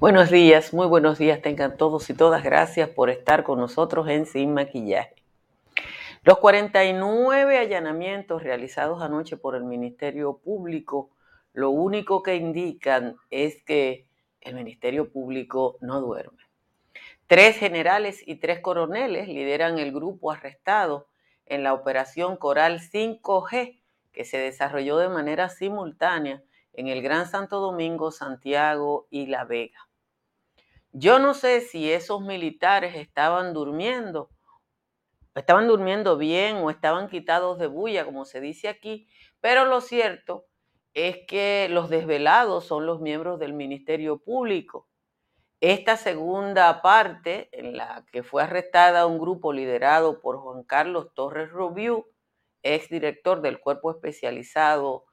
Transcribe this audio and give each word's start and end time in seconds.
Buenos 0.00 0.30
días, 0.30 0.72
muy 0.72 0.86
buenos 0.86 1.18
días 1.18 1.42
tengan 1.42 1.76
todos 1.76 2.08
y 2.08 2.14
todas. 2.14 2.44
Gracias 2.44 2.88
por 2.88 3.10
estar 3.10 3.42
con 3.42 3.58
nosotros 3.58 4.06
en 4.06 4.26
Sin 4.26 4.54
Maquillaje. 4.54 5.12
Los 6.22 6.38
49 6.38 7.58
allanamientos 7.58 8.44
realizados 8.44 9.02
anoche 9.02 9.36
por 9.36 9.56
el 9.56 9.64
Ministerio 9.64 10.38
Público, 10.38 11.10
lo 11.52 11.70
único 11.70 12.22
que 12.22 12.36
indican 12.36 13.16
es 13.30 13.60
que 13.64 14.06
el 14.40 14.54
Ministerio 14.54 15.10
Público 15.10 15.78
no 15.80 16.00
duerme. 16.00 16.44
Tres 17.26 17.56
generales 17.56 18.22
y 18.24 18.36
tres 18.36 18.60
coroneles 18.60 19.26
lideran 19.26 19.80
el 19.80 19.90
grupo 19.90 20.30
arrestado 20.30 21.08
en 21.44 21.64
la 21.64 21.74
operación 21.74 22.36
Coral 22.36 22.78
5G, 22.78 23.80
que 24.12 24.24
se 24.24 24.38
desarrolló 24.38 24.98
de 24.98 25.08
manera 25.08 25.48
simultánea 25.48 26.40
en 26.72 26.86
el 26.86 27.02
Gran 27.02 27.26
Santo 27.26 27.58
Domingo, 27.58 28.12
Santiago 28.12 29.08
y 29.10 29.26
La 29.26 29.44
Vega. 29.44 29.87
Yo 30.92 31.18
no 31.18 31.34
sé 31.34 31.60
si 31.60 31.92
esos 31.92 32.22
militares 32.22 32.94
estaban 32.96 33.52
durmiendo, 33.52 34.30
estaban 35.34 35.68
durmiendo 35.68 36.16
bien 36.16 36.56
o 36.56 36.70
estaban 36.70 37.08
quitados 37.08 37.58
de 37.58 37.66
bulla, 37.66 38.04
como 38.04 38.24
se 38.24 38.40
dice 38.40 38.68
aquí, 38.68 39.06
pero 39.40 39.64
lo 39.66 39.80
cierto 39.80 40.46
es 40.94 41.18
que 41.28 41.68
los 41.70 41.90
desvelados 41.90 42.64
son 42.64 42.86
los 42.86 43.00
miembros 43.00 43.38
del 43.38 43.52
Ministerio 43.52 44.18
Público. 44.18 44.88
Esta 45.60 45.96
segunda 45.96 46.82
parte, 46.82 47.48
en 47.52 47.76
la 47.76 48.04
que 48.10 48.22
fue 48.22 48.42
arrestada 48.42 49.06
un 49.06 49.18
grupo 49.18 49.52
liderado 49.52 50.20
por 50.20 50.38
Juan 50.38 50.62
Carlos 50.64 51.12
Torres 51.14 51.50
Rubiú, 51.50 52.06
exdirector 52.62 53.42
del 53.42 53.60
Cuerpo 53.60 53.90
Especializado 53.90 55.04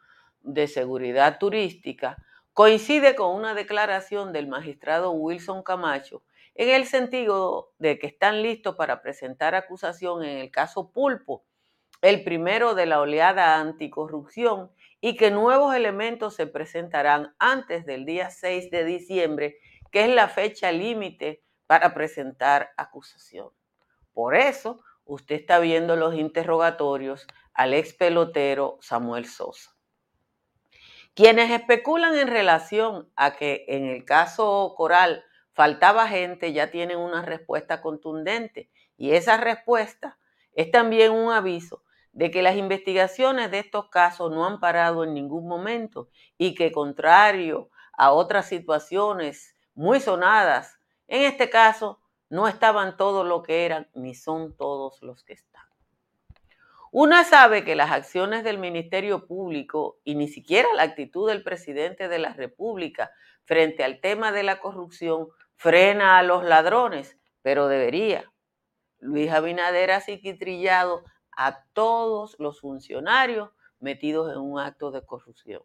de 0.42 0.68
Seguridad 0.68 1.38
Turística, 1.40 2.18
coincide 2.56 3.16
con 3.16 3.36
una 3.36 3.54
declaración 3.54 4.32
del 4.32 4.48
magistrado 4.48 5.12
Wilson 5.12 5.62
Camacho 5.62 6.24
en 6.54 6.70
el 6.70 6.86
sentido 6.86 7.74
de 7.80 8.00
que 8.00 8.08
están 8.08 8.44
listos 8.44 8.76
para 8.78 9.02
presentar 9.02 9.56
acusación 9.56 10.24
en 10.24 10.38
el 10.38 10.52
caso 10.52 10.90
Pulpo, 10.90 11.44
el 12.02 12.24
primero 12.24 12.74
de 12.74 12.86
la 12.86 13.02
oleada 13.02 13.60
anticorrupción, 13.60 14.72
y 15.02 15.18
que 15.18 15.32
nuevos 15.32 15.76
elementos 15.76 16.34
se 16.36 16.48
presentarán 16.48 17.36
antes 17.40 17.86
del 17.86 18.06
día 18.06 18.30
6 18.30 18.72
de 18.72 18.86
diciembre, 18.86 19.58
que 19.92 20.06
es 20.06 20.10
la 20.10 20.30
fecha 20.30 20.72
límite 20.72 21.44
para 21.68 21.94
presentar 21.94 22.72
acusación. 22.78 23.50
Por 24.14 24.34
eso, 24.34 24.80
usted 25.04 25.36
está 25.36 25.60
viendo 25.60 25.98
los 25.98 26.16
interrogatorios 26.16 27.28
al 27.54 27.74
ex 27.74 27.94
pelotero 27.94 28.78
Samuel 28.80 29.26
Sosa. 29.26 29.75
Quienes 31.16 31.50
especulan 31.50 32.18
en 32.18 32.28
relación 32.28 33.10
a 33.16 33.38
que 33.38 33.64
en 33.70 33.86
el 33.86 34.04
caso 34.04 34.74
Coral 34.76 35.24
faltaba 35.54 36.10
gente 36.10 36.52
ya 36.52 36.72
tienen 36.72 36.98
una 36.98 37.22
respuesta 37.22 37.82
contundente 37.82 38.70
y 38.98 39.12
esa 39.12 39.38
respuesta 39.38 40.20
es 40.52 40.72
también 40.72 41.14
un 41.14 41.32
aviso 41.32 41.84
de 42.12 42.32
que 42.32 42.42
las 42.42 42.58
investigaciones 42.58 43.50
de 43.50 43.60
estos 43.60 43.88
casos 43.88 44.30
no 44.30 44.46
han 44.46 44.60
parado 44.60 45.06
en 45.06 45.14
ningún 45.14 45.48
momento 45.48 46.10
y 46.38 46.54
que 46.54 46.74
contrario 46.74 47.70
a 47.94 48.12
otras 48.12 48.50
situaciones 48.50 49.56
muy 49.74 50.02
sonadas, 50.02 50.78
en 51.08 51.22
este 51.22 51.50
caso 51.50 52.02
no 52.30 52.50
estaban 52.50 52.98
todos 52.98 53.26
lo 53.26 53.42
que 53.42 53.66
eran 53.66 53.90
ni 53.94 54.16
son 54.16 54.58
todos 54.58 55.02
los 55.02 55.24
que 55.24 55.32
están. 55.32 55.65
Una 56.98 57.26
sabe 57.26 57.66
que 57.66 57.76
las 57.76 57.92
acciones 57.92 58.46
del 58.46 58.58
Ministerio 58.58 59.28
Público 59.28 60.00
y 60.06 60.16
ni 60.16 60.30
siquiera 60.30 60.70
la 60.78 60.84
actitud 60.84 61.28
del 61.28 61.44
presidente 61.44 62.08
de 62.08 62.20
la 62.20 62.32
República 62.32 63.12
frente 63.44 63.84
al 63.84 64.00
tema 64.00 64.32
de 64.32 64.44
la 64.44 64.62
corrupción 64.62 65.28
frena 65.58 66.18
a 66.18 66.24
los 66.24 66.46
ladrones, 66.46 67.18
pero 67.42 67.68
debería. 67.68 68.32
Luis 69.00 69.30
Abinader 69.30 69.92
ha 69.92 70.00
psiquitrillado 70.00 71.04
a 71.36 71.66
todos 71.74 72.38
los 72.40 72.62
funcionarios 72.62 73.50
metidos 73.82 74.32
en 74.32 74.40
un 74.40 74.58
acto 74.58 74.92
de 74.92 75.06
corrupción. 75.06 75.64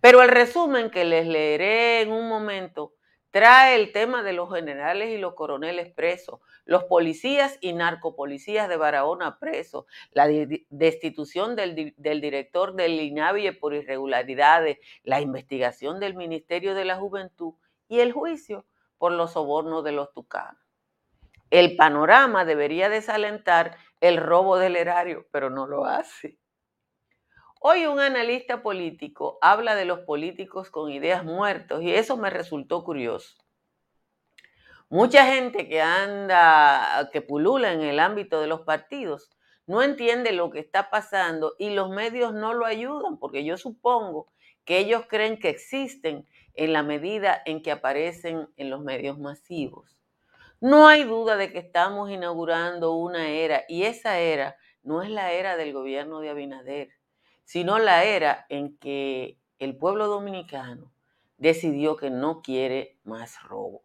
Pero 0.00 0.22
el 0.22 0.28
resumen 0.28 0.92
que 0.92 1.04
les 1.04 1.26
leeré 1.26 2.00
en 2.00 2.12
un 2.12 2.28
momento 2.28 2.94
trae 3.32 3.76
el 3.76 3.92
tema 3.92 4.22
de 4.22 4.34
los 4.34 4.54
generales 4.54 5.08
y 5.08 5.16
los 5.16 5.34
coroneles 5.34 5.90
presos, 5.90 6.40
los 6.66 6.84
policías 6.84 7.58
y 7.62 7.72
narcopolicías 7.72 8.68
de 8.68 8.76
Barahona 8.76 9.38
presos, 9.40 9.86
la 10.12 10.28
destitución 10.68 11.56
del, 11.56 11.94
director 11.96 12.74
del 12.74 13.00
INAVIE 13.00 13.54
por 13.54 13.74
irregularidades, 13.74 14.78
la 15.02 15.22
investigación 15.22 15.98
del 15.98 16.14
Ministerio 16.14 16.74
de 16.74 16.84
la 16.84 16.96
Juventud 16.96 17.54
y 17.88 18.00
el 18.00 18.12
juicio 18.12 18.66
por 18.98 19.12
los 19.12 19.32
sobornos 19.32 19.82
de 19.82 19.92
los 19.92 20.12
tucanos. 20.12 20.60
El 21.50 21.76
panorama 21.76 22.44
debería 22.44 22.90
desalentar 22.90 23.76
el 24.00 24.18
robo 24.18 24.58
del 24.58 24.76
erario, 24.76 25.26
pero 25.32 25.48
no 25.48 25.66
lo 25.66 25.86
hace. 25.86 26.38
Hoy 27.64 27.86
un 27.86 28.00
analista 28.00 28.60
político 28.60 29.38
habla 29.40 29.76
de 29.76 29.84
los 29.84 30.00
políticos 30.00 30.68
con 30.68 30.90
ideas 30.90 31.24
muertos 31.24 31.80
y 31.80 31.94
eso 31.94 32.16
me 32.16 32.28
resultó 32.28 32.82
curioso. 32.82 33.36
Mucha 34.88 35.26
gente 35.26 35.68
que 35.68 35.80
anda, 35.80 37.08
que 37.12 37.22
pulula 37.22 37.72
en 37.72 37.82
el 37.82 38.00
ámbito 38.00 38.40
de 38.40 38.48
los 38.48 38.62
partidos, 38.62 39.30
no 39.68 39.80
entiende 39.80 40.32
lo 40.32 40.50
que 40.50 40.58
está 40.58 40.90
pasando 40.90 41.54
y 41.56 41.70
los 41.70 41.88
medios 41.88 42.34
no 42.34 42.52
lo 42.52 42.66
ayudan, 42.66 43.16
porque 43.20 43.44
yo 43.44 43.56
supongo 43.56 44.32
que 44.64 44.78
ellos 44.78 45.04
creen 45.08 45.38
que 45.38 45.50
existen 45.50 46.26
en 46.54 46.72
la 46.72 46.82
medida 46.82 47.40
en 47.46 47.62
que 47.62 47.70
aparecen 47.70 48.48
en 48.56 48.70
los 48.70 48.82
medios 48.82 49.20
masivos. 49.20 50.00
No 50.60 50.88
hay 50.88 51.04
duda 51.04 51.36
de 51.36 51.52
que 51.52 51.60
estamos 51.60 52.10
inaugurando 52.10 52.96
una 52.96 53.28
era 53.28 53.62
y 53.68 53.84
esa 53.84 54.18
era 54.18 54.56
no 54.82 55.04
es 55.04 55.10
la 55.10 55.30
era 55.30 55.56
del 55.56 55.72
gobierno 55.72 56.18
de 56.18 56.30
Abinader, 56.30 56.88
sino 57.52 57.78
la 57.78 58.04
era 58.04 58.46
en 58.48 58.78
que 58.78 59.38
el 59.58 59.76
pueblo 59.76 60.06
dominicano 60.06 60.90
decidió 61.36 61.98
que 61.98 62.08
no 62.08 62.40
quiere 62.40 62.98
más 63.04 63.42
robo. 63.42 63.84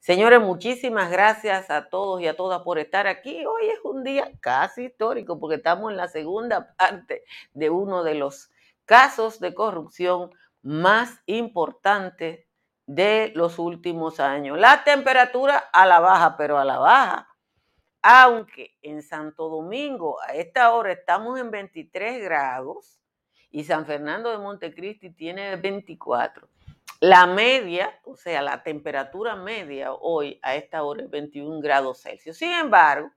Señores, 0.00 0.40
muchísimas 0.40 1.12
gracias 1.12 1.70
a 1.70 1.88
todos 1.90 2.20
y 2.20 2.26
a 2.26 2.34
todas 2.34 2.62
por 2.62 2.80
estar 2.80 3.06
aquí. 3.06 3.46
Hoy 3.46 3.68
es 3.68 3.78
un 3.84 4.02
día 4.02 4.32
casi 4.40 4.86
histórico 4.86 5.38
porque 5.38 5.58
estamos 5.58 5.92
en 5.92 5.96
la 5.96 6.08
segunda 6.08 6.74
parte 6.76 7.22
de 7.52 7.70
uno 7.70 8.02
de 8.02 8.16
los 8.16 8.50
casos 8.84 9.38
de 9.38 9.54
corrupción 9.54 10.32
más 10.62 11.22
importantes 11.26 12.48
de 12.84 13.30
los 13.36 13.60
últimos 13.60 14.18
años. 14.18 14.58
La 14.58 14.82
temperatura 14.82 15.58
a 15.72 15.86
la 15.86 16.00
baja, 16.00 16.36
pero 16.36 16.58
a 16.58 16.64
la 16.64 16.78
baja. 16.78 17.28
Aunque 18.02 18.76
en 18.82 19.02
Santo 19.02 19.48
Domingo 19.48 20.20
a 20.20 20.34
esta 20.34 20.74
hora 20.74 20.90
estamos 20.90 21.38
en 21.38 21.52
23 21.52 22.20
grados 22.20 22.98
y 23.54 23.62
San 23.62 23.86
Fernando 23.86 24.32
de 24.32 24.38
Montecristi 24.38 25.10
tiene 25.10 25.54
24. 25.54 26.48
La 26.98 27.24
media, 27.26 28.00
o 28.02 28.16
sea, 28.16 28.42
la 28.42 28.64
temperatura 28.64 29.36
media 29.36 29.92
hoy 29.92 30.40
a 30.42 30.56
esta 30.56 30.82
hora 30.82 31.04
es 31.04 31.10
21 31.10 31.60
grados 31.60 32.02
Celsius. 32.02 32.36
Sin 32.36 32.50
embargo, 32.50 33.12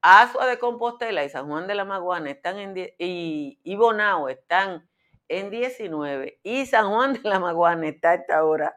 Azua 0.00 0.46
de 0.46 0.58
Compostela 0.58 1.22
y 1.22 1.28
San 1.28 1.48
Juan 1.48 1.66
de 1.66 1.74
la 1.74 1.84
Maguana 1.84 2.30
están 2.30 2.58
en 2.58 2.94
y, 2.98 3.60
y 3.62 3.76
Bonao 3.76 4.30
están 4.30 4.88
en 5.28 5.50
19 5.50 6.40
y 6.42 6.64
San 6.64 6.88
Juan 6.88 7.12
de 7.12 7.28
la 7.28 7.38
Maguana 7.38 7.86
está 7.86 8.12
a 8.12 8.14
esta 8.14 8.42
hora, 8.42 8.74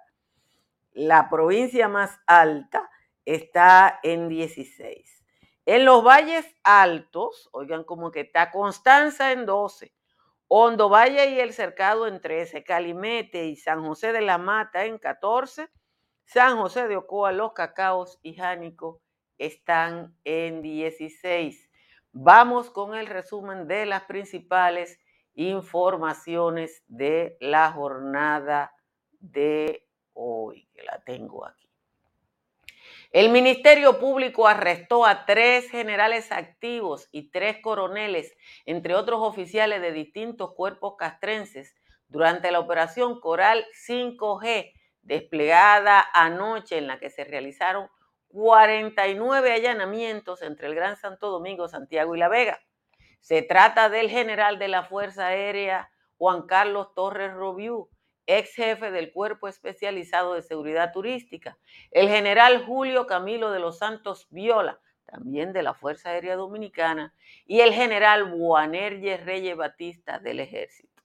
la 0.91 1.29
provincia 1.29 1.87
más 1.87 2.19
alta, 2.27 2.89
está 3.23 4.01
en 4.03 4.27
16. 4.27 5.23
En 5.65 5.85
los 5.85 6.03
valles 6.03 6.45
altos, 6.63 7.47
oigan 7.53 7.85
como 7.85 8.11
que 8.11 8.21
está 8.21 8.51
Constanza 8.51 9.31
en 9.31 9.45
12, 9.45 9.93
Hondo 10.49 10.87
Valle 10.87 11.31
y 11.31 11.39
el 11.41 11.51
Cercado 11.51 12.07
en 12.07 12.21
13, 12.21 12.63
Calimete 12.63 13.47
y 13.47 13.57
San 13.57 13.85
José 13.85 14.13
de 14.13 14.21
la 14.21 14.37
Mata 14.37 14.85
en 14.85 14.97
14, 14.97 15.69
San 16.23 16.57
José 16.57 16.87
de 16.87 16.95
Ocoa, 16.95 17.33
Los 17.33 17.51
Cacaos 17.51 18.17
y 18.23 18.33
Jánico 18.33 19.01
están 19.37 20.15
en 20.23 20.61
16. 20.61 21.69
Vamos 22.13 22.69
con 22.69 22.95
el 22.95 23.07
resumen 23.07 23.67
de 23.67 23.85
las 23.85 24.03
principales 24.03 24.99
informaciones 25.35 26.81
de 26.87 27.35
la 27.41 27.71
jornada 27.73 28.73
de 29.19 29.85
hoy, 30.13 30.69
que 30.73 30.83
la 30.83 31.01
tengo 31.03 31.45
aquí. 31.45 31.66
El 33.11 33.29
Ministerio 33.29 33.99
Público 33.99 34.47
arrestó 34.47 35.05
a 35.05 35.25
tres 35.25 35.69
generales 35.71 36.31
activos 36.31 37.07
y 37.11 37.31
tres 37.31 37.57
coroneles, 37.61 38.35
entre 38.65 38.95
otros 38.95 39.21
oficiales 39.21 39.81
de 39.81 39.93
distintos 39.93 40.53
cuerpos 40.53 40.95
castrenses, 40.97 41.73
durante 42.09 42.51
la 42.51 42.59
operación 42.59 43.19
Coral 43.21 43.65
5G, 43.87 44.73
desplegada 45.01 46.05
anoche 46.13 46.77
en 46.77 46.87
la 46.87 46.99
que 46.99 47.09
se 47.09 47.23
realizaron 47.23 47.89
49 48.27 49.53
allanamientos 49.53 50.41
entre 50.41 50.67
el 50.67 50.75
Gran 50.75 50.97
Santo 50.97 51.29
Domingo, 51.29 51.69
Santiago 51.69 52.13
y 52.13 52.19
La 52.19 52.27
Vega. 52.27 52.59
Se 53.21 53.41
trata 53.41 53.89
del 53.89 54.09
general 54.09 54.59
de 54.59 54.67
la 54.67 54.83
Fuerza 54.83 55.27
Aérea 55.27 55.89
Juan 56.17 56.45
Carlos 56.45 56.93
Torres 56.93 57.33
Robiú, 57.33 57.89
ex 58.27 58.53
jefe 58.53 58.91
del 58.91 59.11
Cuerpo 59.11 59.47
Especializado 59.47 60.35
de 60.35 60.43
Seguridad 60.43 60.91
Turística, 60.91 61.57
el 61.91 62.07
general 62.09 62.63
Julio 62.65 63.07
Camilo 63.07 63.51
de 63.51 63.59
los 63.59 63.79
Santos 63.79 64.27
Viola, 64.29 64.79
también 65.05 65.53
de 65.53 65.63
la 65.63 65.73
Fuerza 65.73 66.09
Aérea 66.09 66.35
Dominicana, 66.35 67.13
y 67.45 67.61
el 67.61 67.73
general 67.73 68.25
Buanerge 68.25 69.17
Reyes 69.17 69.55
Batista 69.55 70.19
del 70.19 70.41
Ejército. 70.41 71.01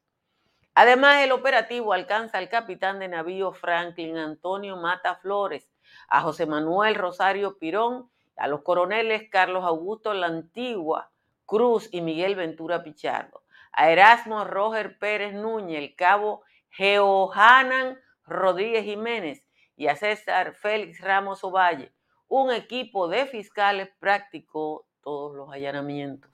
Además, 0.75 1.23
el 1.23 1.33
operativo 1.33 1.93
alcanza 1.93 2.39
al 2.39 2.49
capitán 2.49 2.99
de 2.99 3.09
navío 3.09 3.53
Franklin 3.53 4.17
Antonio 4.19 4.77
Mata 4.77 5.17
Flores, 5.17 5.71
a 6.09 6.21
José 6.23 6.47
Manuel 6.47 6.95
Rosario 6.95 7.59
Pirón, 7.59 8.11
a 8.37 8.49
los 8.49 8.63
coroneles 8.63 9.29
Carlos 9.31 9.65
Augusto 9.65 10.15
Lantigua 10.15 11.11
Cruz 11.45 11.89
y 11.93 12.01
Miguel 12.01 12.35
Ventura 12.35 12.83
Pichardo, 12.83 13.43
a 13.73 13.91
Erasmo 13.91 14.45
Roger 14.45 14.99
Pérez 14.99 15.35
Núñez, 15.35 15.79
el 15.79 15.95
cabo 15.95 16.43
Geohanan 16.75 17.99
Rodríguez 18.25 18.85
Jiménez 18.85 19.45
y 19.77 19.89
a 19.89 19.97
César 19.97 20.55
Félix 20.55 21.03
Ramos 21.03 21.45
Ovalle. 21.45 21.93
Un 22.29 22.51
equipo 22.51 23.09
de 23.09 23.27
fiscales 23.27 23.91
practicó 23.99 24.87
todos 25.03 25.37
los 25.37 25.53
allanamientos. 25.53 26.31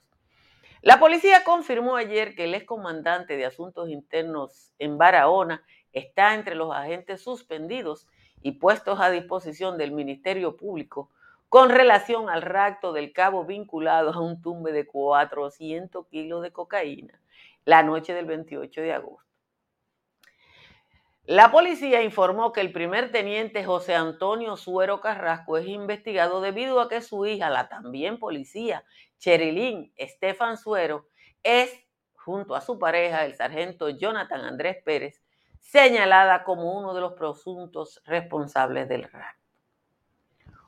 La 0.81 0.97
policía 0.97 1.43
confirmó 1.43 1.97
ayer 1.97 2.35
que 2.35 2.45
el 2.45 2.55
excomandante 2.55 3.35
de 3.35 3.45
Asuntos 3.45 3.89
Internos 3.89 4.71
en 4.79 4.97
Barahona 4.97 5.61
está 5.91 6.33
entre 6.33 6.55
los 6.55 6.73
agentes 6.73 7.21
suspendidos 7.21 8.07
y 8.41 8.53
puestos 8.53 9.01
a 9.01 9.09
disposición 9.09 9.77
del 9.77 9.91
Ministerio 9.91 10.55
Público 10.55 11.11
con 11.49 11.69
relación 11.69 12.29
al 12.29 12.43
rapto 12.43 12.93
del 12.93 13.11
cabo 13.11 13.43
vinculado 13.43 14.13
a 14.13 14.21
un 14.21 14.41
tumbe 14.41 14.71
de 14.71 14.87
400 14.87 16.07
kilos 16.07 16.43
de 16.43 16.53
cocaína 16.53 17.19
la 17.65 17.83
noche 17.83 18.13
del 18.13 18.25
28 18.25 18.81
de 18.81 18.93
agosto. 18.93 19.28
La 21.29 21.51
policía 21.51 22.01
informó 22.01 22.51
que 22.53 22.59
el 22.59 22.71
primer 22.71 23.11
teniente 23.11 23.63
José 23.63 23.93
Antonio 23.93 24.57
Suero 24.57 24.99
Carrasco 24.99 25.59
es 25.59 25.67
investigado 25.67 26.41
debido 26.41 26.81
a 26.81 26.89
que 26.89 27.01
su 27.01 27.27
hija, 27.27 27.51
la 27.51 27.69
también 27.69 28.17
policía 28.17 28.83
Cherilín 29.19 29.93
Estefan 29.95 30.57
Suero, 30.57 31.05
es, 31.43 31.71
junto 32.15 32.55
a 32.55 32.61
su 32.61 32.79
pareja, 32.79 33.25
el 33.25 33.35
sargento 33.35 33.89
Jonathan 33.89 34.41
Andrés 34.41 34.77
Pérez, 34.83 35.21
señalada 35.59 36.43
como 36.43 36.75
uno 36.75 36.95
de 36.95 37.01
los 37.01 37.13
presuntos 37.13 38.01
responsables 38.05 38.89
del 38.89 39.03
rapto. 39.03 39.43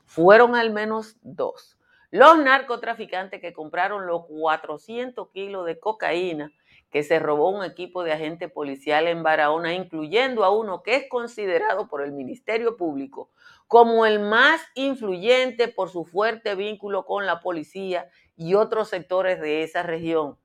Fueron 0.04 0.54
al 0.54 0.72
menos 0.72 1.16
dos. 1.22 1.76
Los 2.12 2.38
narcotraficantes 2.38 3.40
que 3.40 3.52
compraron 3.52 4.06
los 4.06 4.26
400 4.26 5.28
kilos 5.30 5.66
de 5.66 5.80
cocaína 5.80 6.52
que 6.92 7.02
se 7.02 7.18
robó 7.18 7.48
un 7.48 7.64
equipo 7.64 8.04
de 8.04 8.12
agentes 8.12 8.52
policiales 8.52 9.12
en 9.12 9.22
Barahona, 9.22 9.72
incluyendo 9.72 10.44
a 10.44 10.50
uno 10.50 10.82
que 10.82 10.94
es 10.94 11.08
considerado 11.08 11.88
por 11.88 12.02
el 12.02 12.12
Ministerio 12.12 12.76
Público 12.76 13.30
como 13.66 14.04
el 14.04 14.20
más 14.20 14.60
influyente 14.74 15.68
por 15.68 15.88
su 15.88 16.04
fuerte 16.04 16.54
vínculo 16.54 17.06
con 17.06 17.24
la 17.24 17.40
policía 17.40 18.10
y 18.36 18.52
otros 18.52 18.90
sectores 18.90 19.40
de 19.40 19.62
esa 19.62 19.82
región. 19.82 20.36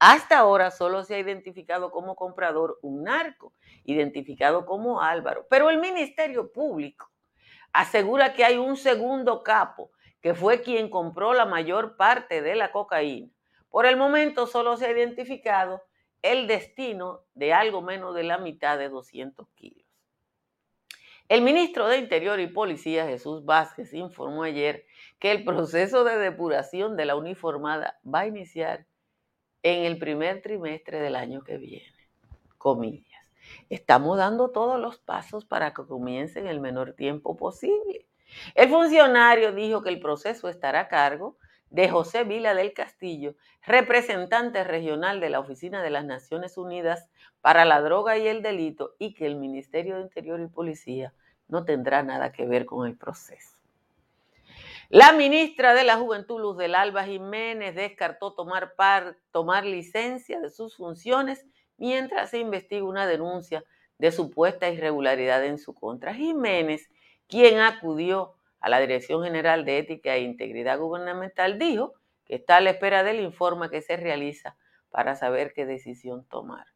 Hasta 0.00 0.38
ahora 0.38 0.72
solo 0.72 1.04
se 1.04 1.14
ha 1.14 1.20
identificado 1.20 1.92
como 1.92 2.16
comprador 2.16 2.80
un 2.82 3.04
narco, 3.04 3.54
identificado 3.84 4.66
como 4.66 5.00
Álvaro, 5.00 5.46
pero 5.48 5.70
el 5.70 5.78
Ministerio 5.78 6.50
Público 6.50 7.08
asegura 7.72 8.34
que 8.34 8.44
hay 8.44 8.58
un 8.58 8.76
segundo 8.76 9.44
capo 9.44 9.92
que 10.20 10.34
fue 10.34 10.62
quien 10.62 10.90
compró 10.90 11.34
la 11.34 11.46
mayor 11.46 11.96
parte 11.96 12.42
de 12.42 12.56
la 12.56 12.72
cocaína 12.72 13.30
por 13.72 13.86
el 13.86 13.96
momento 13.96 14.46
solo 14.46 14.76
se 14.76 14.84
ha 14.86 14.90
identificado 14.90 15.82
el 16.20 16.46
destino 16.46 17.22
de 17.34 17.54
algo 17.54 17.80
menos 17.80 18.14
de 18.14 18.22
la 18.22 18.36
mitad 18.36 18.78
de 18.78 18.90
200 18.90 19.48
kilos. 19.54 19.88
El 21.30 21.40
ministro 21.40 21.88
de 21.88 21.96
Interior 21.96 22.38
y 22.38 22.48
Policía, 22.48 23.06
Jesús 23.06 23.46
Vázquez, 23.46 23.94
informó 23.94 24.42
ayer 24.42 24.84
que 25.18 25.32
el 25.32 25.42
proceso 25.42 26.04
de 26.04 26.18
depuración 26.18 26.98
de 26.98 27.06
la 27.06 27.16
uniformada 27.16 27.98
va 28.04 28.20
a 28.20 28.26
iniciar 28.26 28.84
en 29.62 29.86
el 29.86 29.96
primer 29.98 30.42
trimestre 30.42 31.00
del 31.00 31.16
año 31.16 31.42
que 31.42 31.56
viene. 31.56 31.96
Comillas. 32.58 33.26
Estamos 33.70 34.18
dando 34.18 34.50
todos 34.50 34.78
los 34.78 34.98
pasos 34.98 35.46
para 35.46 35.72
que 35.72 35.86
comience 35.86 36.38
en 36.38 36.46
el 36.46 36.60
menor 36.60 36.92
tiempo 36.92 37.38
posible. 37.38 38.06
El 38.54 38.68
funcionario 38.68 39.52
dijo 39.52 39.82
que 39.82 39.88
el 39.88 39.98
proceso 39.98 40.50
estará 40.50 40.80
a 40.80 40.88
cargo 40.88 41.38
de 41.72 41.88
José 41.88 42.24
Vila 42.24 42.54
del 42.54 42.74
Castillo, 42.74 43.34
representante 43.62 44.62
regional 44.62 45.20
de 45.20 45.30
la 45.30 45.40
Oficina 45.40 45.82
de 45.82 45.88
las 45.88 46.04
Naciones 46.04 46.58
Unidas 46.58 47.08
para 47.40 47.64
la 47.64 47.80
Droga 47.80 48.18
y 48.18 48.28
el 48.28 48.42
Delito, 48.42 48.94
y 48.98 49.14
que 49.14 49.26
el 49.26 49.36
Ministerio 49.36 49.96
de 49.96 50.02
Interior 50.02 50.38
y 50.40 50.48
Policía 50.48 51.14
no 51.48 51.64
tendrá 51.64 52.02
nada 52.02 52.30
que 52.30 52.46
ver 52.46 52.66
con 52.66 52.86
el 52.86 52.96
proceso. 52.98 53.56
La 54.90 55.12
ministra 55.12 55.72
de 55.72 55.84
la 55.84 55.96
Juventud, 55.96 56.42
Luz 56.42 56.58
del 56.58 56.74
Alba 56.74 57.04
Jiménez, 57.04 57.74
descartó 57.74 58.34
tomar, 58.34 58.74
tomar 59.30 59.64
licencia 59.64 60.40
de 60.40 60.50
sus 60.50 60.76
funciones 60.76 61.46
mientras 61.78 62.30
se 62.30 62.38
investiga 62.38 62.84
una 62.84 63.06
denuncia 63.06 63.64
de 63.96 64.12
supuesta 64.12 64.68
irregularidad 64.68 65.42
en 65.46 65.56
su 65.56 65.72
contra. 65.72 66.12
Jiménez, 66.12 66.90
quien 67.28 67.60
acudió 67.60 68.34
a 68.62 68.68
la 68.68 68.80
Dirección 68.80 69.22
General 69.24 69.64
de 69.64 69.78
Ética 69.78 70.14
e 70.14 70.22
Integridad 70.22 70.78
Gubernamental, 70.78 71.58
dijo 71.58 71.94
que 72.24 72.36
está 72.36 72.56
a 72.56 72.60
la 72.60 72.70
espera 72.70 73.02
del 73.02 73.20
informe 73.20 73.68
que 73.68 73.82
se 73.82 73.96
realiza 73.96 74.56
para 74.90 75.16
saber 75.16 75.52
qué 75.52 75.66
decisión 75.66 76.24
tomar. 76.28 76.66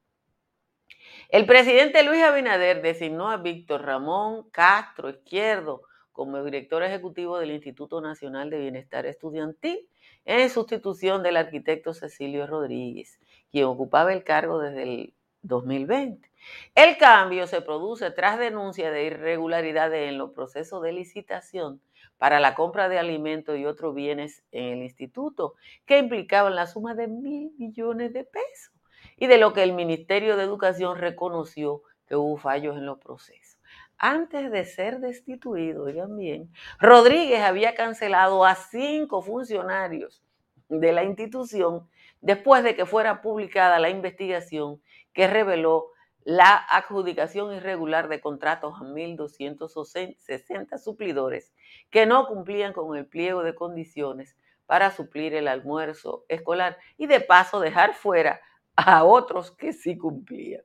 El 1.28 1.46
presidente 1.46 2.02
Luis 2.02 2.22
Abinader 2.22 2.82
designó 2.82 3.30
a 3.30 3.36
Víctor 3.36 3.82
Ramón 3.82 4.50
Castro 4.50 5.10
Izquierdo 5.10 5.82
como 6.12 6.42
director 6.42 6.82
ejecutivo 6.82 7.38
del 7.38 7.52
Instituto 7.52 8.00
Nacional 8.00 8.50
de 8.50 8.58
Bienestar 8.58 9.06
Estudiantil 9.06 9.88
en 10.24 10.50
sustitución 10.50 11.22
del 11.22 11.36
arquitecto 11.36 11.94
Cecilio 11.94 12.46
Rodríguez, 12.46 13.20
quien 13.50 13.66
ocupaba 13.66 14.12
el 14.12 14.24
cargo 14.24 14.58
desde 14.58 14.82
el 14.82 15.14
2020. 15.42 16.28
El 16.74 16.96
cambio 16.98 17.46
se 17.46 17.60
produce 17.60 18.10
tras 18.10 18.38
denuncia 18.38 18.90
de 18.90 19.04
irregularidades 19.04 20.08
en 20.08 20.18
los 20.18 20.30
procesos 20.30 20.82
de 20.82 20.92
licitación 20.92 21.80
para 22.18 22.40
la 22.40 22.54
compra 22.54 22.88
de 22.88 22.98
alimentos 22.98 23.58
y 23.58 23.66
otros 23.66 23.94
bienes 23.94 24.42
en 24.52 24.64
el 24.64 24.82
instituto, 24.82 25.54
que 25.84 25.98
implicaban 25.98 26.54
la 26.54 26.66
suma 26.66 26.94
de 26.94 27.08
mil 27.08 27.52
millones 27.58 28.12
de 28.12 28.24
pesos, 28.24 28.72
y 29.16 29.26
de 29.26 29.38
lo 29.38 29.52
que 29.52 29.62
el 29.62 29.72
Ministerio 29.72 30.36
de 30.36 30.44
Educación 30.44 30.98
reconoció 30.98 31.82
que 32.06 32.16
hubo 32.16 32.36
fallos 32.36 32.76
en 32.76 32.86
los 32.86 32.98
procesos. 32.98 33.58
Antes 33.98 34.50
de 34.50 34.64
ser 34.64 35.00
destituido, 35.00 35.84
oigan 35.84 36.16
bien, 36.16 36.52
Rodríguez 36.78 37.40
había 37.40 37.74
cancelado 37.74 38.44
a 38.44 38.54
cinco 38.54 39.22
funcionarios 39.22 40.22
de 40.68 40.92
la 40.92 41.04
institución 41.04 41.88
después 42.20 42.62
de 42.62 42.74
que 42.76 42.84
fuera 42.84 43.22
publicada 43.22 43.78
la 43.78 43.88
investigación 43.88 44.82
que 45.12 45.26
reveló 45.26 45.92
la 46.26 46.56
adjudicación 46.56 47.54
irregular 47.54 48.08
de 48.08 48.20
contratos 48.20 48.74
a 48.74 48.84
1.260 48.84 50.76
suplidores 50.76 51.54
que 51.88 52.04
no 52.04 52.26
cumplían 52.26 52.72
con 52.72 52.96
el 52.96 53.06
pliego 53.06 53.44
de 53.44 53.54
condiciones 53.54 54.36
para 54.66 54.90
suplir 54.90 55.34
el 55.34 55.46
almuerzo 55.46 56.24
escolar 56.28 56.78
y 56.98 57.06
de 57.06 57.20
paso 57.20 57.60
dejar 57.60 57.94
fuera 57.94 58.40
a 58.74 59.04
otros 59.04 59.52
que 59.52 59.72
sí 59.72 59.96
cumplían. 59.96 60.62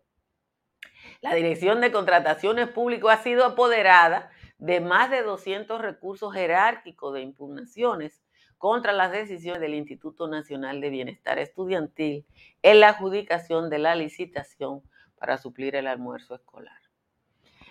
La 1.21 1.35
Dirección 1.35 1.79
de 1.79 1.91
Contrataciones 1.91 2.67
Públicas 2.69 3.19
ha 3.19 3.21
sido 3.21 3.45
apoderada 3.45 4.31
de 4.57 4.81
más 4.81 5.11
de 5.11 5.21
200 5.21 5.79
recursos 5.79 6.33
jerárquicos 6.33 7.13
de 7.13 7.21
impugnaciones 7.21 8.23
contra 8.57 8.93
las 8.93 9.11
decisiones 9.11 9.61
del 9.61 9.75
Instituto 9.75 10.27
Nacional 10.27 10.81
de 10.81 10.89
Bienestar 10.89 11.37
Estudiantil 11.37 12.25
en 12.63 12.79
la 12.79 12.89
adjudicación 12.89 13.69
de 13.69 13.77
la 13.77 13.93
licitación 13.93 14.81
para 15.21 15.37
suplir 15.37 15.75
el 15.75 15.85
almuerzo 15.85 16.33
escolar. 16.33 16.79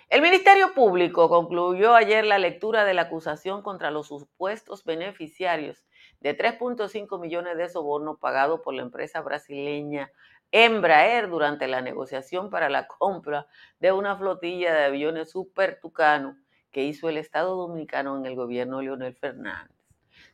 El 0.07 0.21
Ministerio 0.21 0.73
Público 0.73 1.27
concluyó 1.27 1.95
ayer 1.95 2.25
la 2.25 2.39
lectura 2.39 2.85
de 2.85 2.93
la 2.93 3.03
acusación 3.03 3.61
contra 3.61 3.91
los 3.91 4.07
supuestos 4.07 4.85
beneficiarios 4.85 5.85
de 6.21 6.37
3.5 6.37 7.19
millones 7.19 7.57
de 7.57 7.67
sobornos 7.67 8.19
pagados 8.19 8.61
por 8.61 8.73
la 8.73 8.83
empresa 8.83 9.19
brasileña 9.19 10.09
Embraer 10.53 11.29
durante 11.29 11.67
la 11.67 11.81
negociación 11.81 12.49
para 12.49 12.69
la 12.69 12.87
compra 12.87 13.47
de 13.79 13.91
una 13.91 14.15
flotilla 14.15 14.73
de 14.73 14.85
aviones 14.85 15.31
Super 15.31 15.77
Tucano 15.81 16.37
que 16.71 16.85
hizo 16.85 17.09
el 17.09 17.17
Estado 17.17 17.57
Dominicano 17.57 18.17
en 18.17 18.25
el 18.25 18.35
gobierno 18.35 18.77
de 18.77 18.85
Leonel 18.85 19.15
Fernández. 19.15 19.75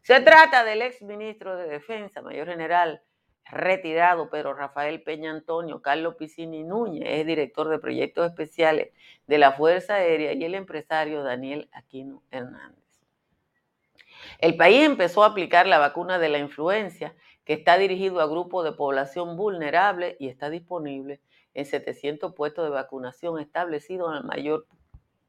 Se 0.03 0.19
trata 0.21 0.63
del 0.63 0.83
ex 0.83 1.01
ministro 1.01 1.55
de 1.55 1.67
Defensa, 1.67 2.21
mayor 2.21 2.47
general 2.47 3.01
retirado, 3.51 4.29
pero 4.29 4.53
Rafael 4.53 5.01
Peña 5.01 5.31
Antonio, 5.31 5.81
Carlos 5.81 6.15
Piscini 6.15 6.63
Núñez, 6.63 7.07
es 7.07 7.25
director 7.25 7.69
de 7.69 7.79
proyectos 7.79 8.27
especiales 8.27 8.91
de 9.27 9.37
la 9.37 9.51
Fuerza 9.53 9.95
Aérea 9.95 10.33
y 10.33 10.43
el 10.43 10.55
empresario 10.55 11.23
Daniel 11.23 11.69
Aquino 11.71 12.23
Hernández. 12.31 12.83
El 14.39 14.55
país 14.55 14.83
empezó 14.83 15.23
a 15.23 15.27
aplicar 15.27 15.67
la 15.67 15.79
vacuna 15.79 16.19
de 16.19 16.29
la 16.29 16.39
influencia 16.39 17.15
que 17.45 17.53
está 17.53 17.77
dirigido 17.77 18.19
a 18.19 18.27
grupos 18.27 18.65
de 18.65 18.73
población 18.73 19.37
vulnerable 19.37 20.17
y 20.19 20.27
está 20.27 20.49
disponible 20.49 21.21
en 21.53 21.65
700 21.65 22.33
puestos 22.33 22.65
de 22.65 22.71
vacunación 22.71 23.39
establecidos 23.39 24.09
en 24.09 24.15
la 24.15 24.21
mayor 24.21 24.67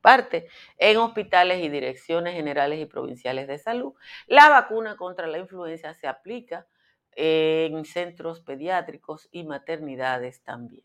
parte 0.01 0.49
en 0.79 0.97
hospitales 0.99 1.63
y 1.63 1.69
direcciones 1.69 2.35
generales 2.35 2.81
y 2.81 2.87
provinciales 2.87 3.47
de 3.47 3.59
salud. 3.59 3.95
La 4.27 4.49
vacuna 4.49 4.97
contra 4.97 5.27
la 5.27 5.39
influenza 5.39 5.95
se 5.95 6.07
aplica 6.07 6.67
en 7.21 7.85
centros 7.85 8.41
pediátricos 8.41 9.29
y 9.33 9.43
maternidades 9.43 10.41
también. 10.43 10.85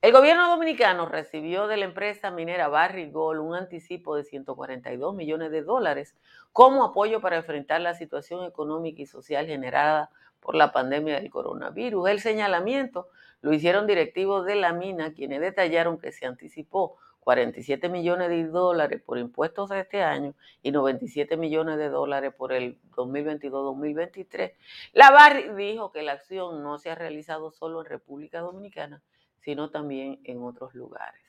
El 0.00 0.12
gobierno 0.12 0.48
dominicano 0.48 1.06
recibió 1.06 1.66
de 1.66 1.76
la 1.76 1.86
empresa 1.86 2.30
minera 2.30 2.68
Barry 2.68 3.10
Gold 3.10 3.40
un 3.40 3.56
anticipo 3.56 4.14
de 4.14 4.22
142 4.22 5.14
millones 5.14 5.50
de 5.50 5.62
dólares 5.62 6.14
como 6.52 6.84
apoyo 6.84 7.20
para 7.20 7.38
enfrentar 7.38 7.80
la 7.80 7.94
situación 7.94 8.44
económica 8.44 9.02
y 9.02 9.06
social 9.06 9.46
generada 9.46 10.10
por 10.38 10.54
la 10.54 10.72
pandemia 10.72 11.16
del 11.16 11.30
coronavirus. 11.30 12.10
El 12.10 12.20
señalamiento 12.20 13.08
lo 13.40 13.52
hicieron 13.52 13.88
directivos 13.88 14.46
de 14.46 14.54
la 14.54 14.72
mina, 14.72 15.14
quienes 15.14 15.40
detallaron 15.40 15.98
que 15.98 16.12
se 16.12 16.26
anticipó 16.26 16.96
47 17.24 17.88
millones 17.88 18.28
de 18.28 18.44
dólares 18.44 19.02
por 19.02 19.18
impuestos 19.18 19.70
este 19.70 20.02
año 20.02 20.34
y 20.62 20.70
97 20.70 21.36
millones 21.36 21.78
de 21.78 21.88
dólares 21.88 22.32
por 22.34 22.52
el 22.52 22.78
2022-2023. 22.92 24.52
La 24.92 25.10
dijo 25.56 25.90
que 25.90 26.02
la 26.02 26.12
acción 26.12 26.62
no 26.62 26.78
se 26.78 26.90
ha 26.90 26.94
realizado 26.94 27.50
solo 27.50 27.80
en 27.80 27.86
República 27.86 28.40
Dominicana, 28.40 29.02
sino 29.40 29.70
también 29.70 30.20
en 30.24 30.42
otros 30.42 30.74
lugares. 30.74 31.23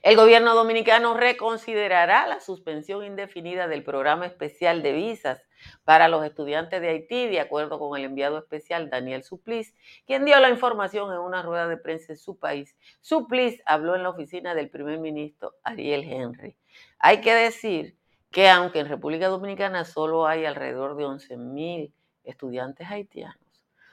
El 0.00 0.16
gobierno 0.16 0.54
dominicano 0.54 1.14
reconsiderará 1.14 2.26
la 2.26 2.40
suspensión 2.40 3.04
indefinida 3.04 3.68
del 3.68 3.84
programa 3.84 4.26
especial 4.26 4.82
de 4.82 4.92
visas 4.92 5.42
para 5.84 6.08
los 6.08 6.24
estudiantes 6.24 6.80
de 6.80 6.88
Haití, 6.88 7.28
de 7.28 7.40
acuerdo 7.40 7.78
con 7.78 7.96
el 7.98 8.04
enviado 8.04 8.38
especial 8.38 8.90
Daniel 8.90 9.22
Supliz, 9.22 9.74
quien 10.06 10.24
dio 10.24 10.40
la 10.40 10.50
información 10.50 11.12
en 11.12 11.18
una 11.18 11.42
rueda 11.42 11.68
de 11.68 11.76
prensa 11.76 12.14
en 12.14 12.18
su 12.18 12.38
país. 12.38 12.76
Supliz 13.00 13.62
habló 13.66 13.94
en 13.94 14.02
la 14.02 14.10
oficina 14.10 14.54
del 14.54 14.70
primer 14.70 14.98
ministro 14.98 15.54
Ariel 15.62 16.02
Henry. 16.04 16.56
Hay 16.98 17.20
que 17.20 17.34
decir 17.34 17.96
que 18.30 18.48
aunque 18.48 18.80
en 18.80 18.88
República 18.88 19.28
Dominicana 19.28 19.84
solo 19.84 20.26
hay 20.26 20.46
alrededor 20.46 20.96
de 20.96 21.04
11.000 21.04 21.92
estudiantes 22.24 22.88
haitianos, 22.90 23.36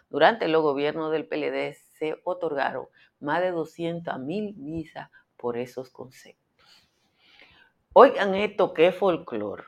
durante 0.10 0.46
el 0.46 0.58
gobierno 0.58 1.12
del 1.12 1.28
PLD 1.28 1.76
se 1.76 2.20
otorgaron 2.24 2.88
más 3.20 3.42
de 3.42 3.54
200.000 3.54 4.54
visas 4.56 5.10
por 5.40 5.58
esos 5.58 5.90
conceptos. 5.90 6.46
Oigan 7.94 8.36
esto, 8.36 8.74
qué 8.74 8.92
folclore. 8.92 9.64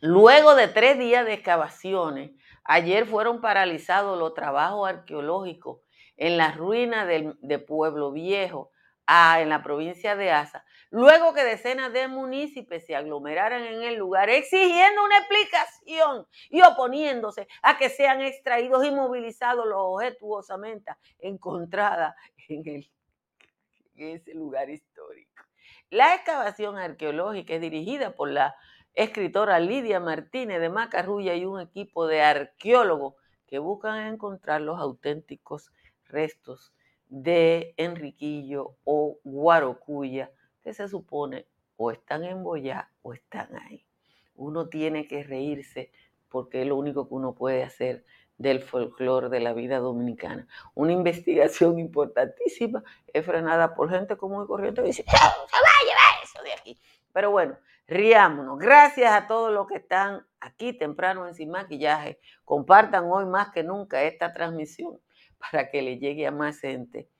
Luego 0.00 0.54
de 0.54 0.68
tres 0.68 0.98
días 0.98 1.26
de 1.26 1.34
excavaciones, 1.34 2.30
ayer 2.64 3.06
fueron 3.06 3.40
paralizados 3.40 4.18
los 4.18 4.34
trabajos 4.34 4.88
arqueológicos 4.88 5.80
en 6.16 6.36
las 6.36 6.56
ruinas 6.56 7.08
de 7.08 7.58
Pueblo 7.58 8.12
Viejo, 8.12 8.70
en 9.38 9.48
la 9.48 9.62
provincia 9.62 10.14
de 10.14 10.30
Asa, 10.30 10.64
luego 10.90 11.34
que 11.34 11.42
decenas 11.42 11.92
de 11.92 12.06
municipios 12.06 12.84
se 12.84 12.94
aglomeraran 12.94 13.64
en 13.64 13.82
el 13.82 13.96
lugar 13.96 14.30
exigiendo 14.30 15.04
una 15.04 15.18
explicación 15.18 16.26
y 16.48 16.62
oponiéndose 16.62 17.48
a 17.62 17.76
que 17.76 17.88
sean 17.88 18.20
extraídos 18.20 18.84
y 18.84 18.92
movilizados 18.92 19.66
los 19.66 19.78
objetuosamente 19.78 20.92
encontrados 21.18 22.14
en, 22.48 22.62
en 24.08 24.16
ese 24.16 24.34
lugar 24.34 24.70
histórico. 24.70 25.44
La 25.90 26.14
excavación 26.14 26.76
arqueológica 26.76 27.54
es 27.54 27.60
dirigida 27.60 28.14
por 28.14 28.30
la 28.30 28.54
escritora 28.94 29.58
Lidia 29.60 30.00
Martínez 30.00 30.60
de 30.60 30.68
Macarrulla 30.68 31.34
y 31.34 31.44
un 31.44 31.60
equipo 31.60 32.06
de 32.06 32.22
arqueólogos 32.22 33.14
que 33.46 33.58
buscan 33.58 34.06
encontrar 34.06 34.60
los 34.60 34.78
auténticos 34.78 35.72
restos 36.04 36.72
de 37.08 37.74
Enriquillo 37.76 38.76
o 38.84 39.18
Guarocuya, 39.24 40.30
que 40.62 40.72
se 40.74 40.88
supone 40.88 41.46
o 41.76 41.90
están 41.90 42.24
en 42.24 42.42
Boyá 42.42 42.90
o 43.02 43.12
están 43.12 43.56
ahí. 43.56 43.84
Uno 44.34 44.68
tiene 44.68 45.08
que 45.08 45.22
reírse 45.22 45.90
porque 46.28 46.62
es 46.62 46.68
lo 46.68 46.76
único 46.76 47.08
que 47.08 47.14
uno 47.14 47.34
puede 47.34 47.64
hacer 47.64 48.04
del 48.40 48.62
folclore 48.62 49.28
de 49.28 49.38
la 49.38 49.52
vida 49.52 49.80
dominicana. 49.80 50.46
Una 50.74 50.92
investigación 50.92 51.78
importantísima 51.86 52.82
es 53.12 53.24
frenada 53.24 53.74
por 53.74 53.90
gente 53.90 54.16
común 54.16 54.44
y 54.44 54.46
corriente 54.46 54.80
que 54.80 54.88
dice, 54.88 55.04
se 55.04 55.12
va 55.12 55.18
a 55.18 55.84
llevar 55.84 56.24
eso 56.24 56.42
de 56.42 56.52
aquí. 56.54 56.80
Pero 57.12 57.30
bueno, 57.30 57.58
riámonos. 57.86 58.58
Gracias 58.58 59.12
a 59.12 59.26
todos 59.26 59.52
los 59.52 59.66
que 59.66 59.76
están 59.76 60.26
aquí 60.40 60.72
temprano 60.72 61.28
en 61.28 61.34
Sin 61.34 61.50
Maquillaje. 61.50 62.18
Compartan 62.46 63.04
hoy 63.10 63.26
más 63.26 63.50
que 63.50 63.62
nunca 63.62 64.02
esta 64.04 64.32
transmisión 64.32 64.98
para 65.38 65.70
que 65.70 65.82
le 65.82 65.98
llegue 65.98 66.26
a 66.26 66.30
más 66.30 66.60
gente, 66.60 67.10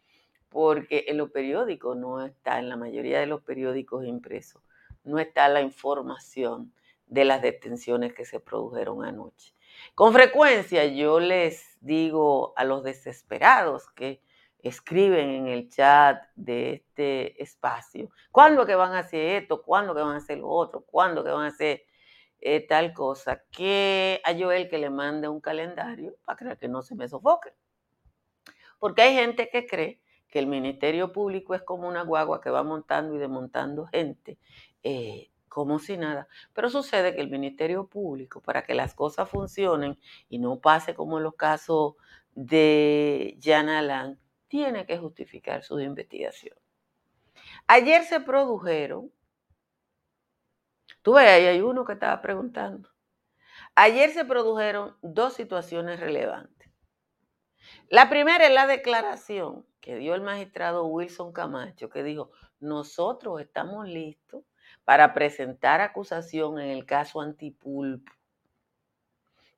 porque 0.48 1.04
en 1.08 1.18
los 1.18 1.30
periódicos 1.30 1.98
no 1.98 2.24
está, 2.24 2.58
en 2.58 2.70
la 2.70 2.78
mayoría 2.78 3.20
de 3.20 3.26
los 3.26 3.42
periódicos 3.42 4.06
impresos, 4.06 4.62
no 5.04 5.18
está 5.18 5.48
la 5.50 5.60
información 5.60 6.72
de 7.06 7.26
las 7.26 7.42
detenciones 7.42 8.14
que 8.14 8.24
se 8.24 8.40
produjeron 8.40 9.04
anoche. 9.04 9.52
Con 9.94 10.12
frecuencia 10.12 10.84
yo 10.86 11.20
les 11.20 11.78
digo 11.80 12.52
a 12.56 12.64
los 12.64 12.82
desesperados 12.82 13.88
que 13.90 14.22
escriben 14.62 15.30
en 15.30 15.46
el 15.48 15.68
chat 15.70 16.22
de 16.34 16.72
este 16.72 17.42
espacio, 17.42 18.10
¿cuándo 18.30 18.66
que 18.66 18.74
van 18.74 18.92
a 18.92 19.00
hacer 19.00 19.42
esto? 19.42 19.62
¿Cuándo 19.62 19.94
que 19.94 20.02
van 20.02 20.14
a 20.14 20.18
hacer 20.18 20.38
lo 20.38 20.48
otro? 20.48 20.82
¿Cuándo 20.82 21.24
que 21.24 21.30
van 21.30 21.44
a 21.44 21.48
hacer 21.48 21.84
eh, 22.40 22.66
tal 22.66 22.92
cosa? 22.92 23.42
Que 23.50 24.20
a 24.24 24.34
Joel 24.38 24.68
que 24.68 24.78
le 24.78 24.90
mande 24.90 25.28
un 25.28 25.40
calendario 25.40 26.16
para 26.24 26.56
que 26.56 26.68
no 26.68 26.82
se 26.82 26.94
me 26.94 27.08
sofoque. 27.08 27.54
Porque 28.78 29.02
hay 29.02 29.14
gente 29.14 29.48
que 29.50 29.66
cree 29.66 30.00
que 30.30 30.38
el 30.38 30.46
Ministerio 30.46 31.12
Público 31.12 31.54
es 31.54 31.62
como 31.62 31.88
una 31.88 32.02
guagua 32.02 32.40
que 32.40 32.50
va 32.50 32.62
montando 32.62 33.14
y 33.14 33.18
desmontando 33.18 33.86
gente, 33.86 34.38
eh, 34.82 35.30
como 35.50 35.80
si 35.80 35.98
nada. 35.98 36.28
Pero 36.54 36.70
sucede 36.70 37.14
que 37.14 37.20
el 37.20 37.28
Ministerio 37.28 37.86
Público, 37.86 38.40
para 38.40 38.64
que 38.64 38.74
las 38.74 38.94
cosas 38.94 39.28
funcionen 39.28 39.98
y 40.30 40.38
no 40.38 40.60
pase 40.60 40.94
como 40.94 41.18
en 41.18 41.24
los 41.24 41.34
casos 41.34 41.96
de 42.34 43.36
Jan 43.42 43.68
Alan, 43.68 44.18
tiene 44.48 44.86
que 44.86 44.96
justificar 44.96 45.62
sus 45.62 45.82
investigaciones. 45.82 46.62
Ayer 47.66 48.04
se 48.04 48.20
produjeron, 48.20 49.12
tú 51.02 51.14
ves, 51.14 51.28
ahí 51.28 51.46
hay 51.46 51.60
uno 51.60 51.84
que 51.84 51.94
estaba 51.94 52.22
preguntando. 52.22 52.88
Ayer 53.74 54.10
se 54.10 54.24
produjeron 54.24 54.96
dos 55.02 55.34
situaciones 55.34 56.00
relevantes. 56.00 56.70
La 57.88 58.08
primera 58.08 58.46
es 58.46 58.54
la 58.54 58.66
declaración 58.66 59.66
que 59.80 59.96
dio 59.96 60.14
el 60.14 60.20
magistrado 60.20 60.84
Wilson 60.86 61.32
Camacho, 61.32 61.90
que 61.90 62.04
dijo, 62.04 62.30
nosotros 62.60 63.40
estamos 63.40 63.88
listos 63.88 64.44
para 64.90 65.14
presentar 65.14 65.80
acusación 65.80 66.58
en 66.58 66.68
el 66.68 66.84
caso 66.84 67.20
Antipulpo, 67.20 68.10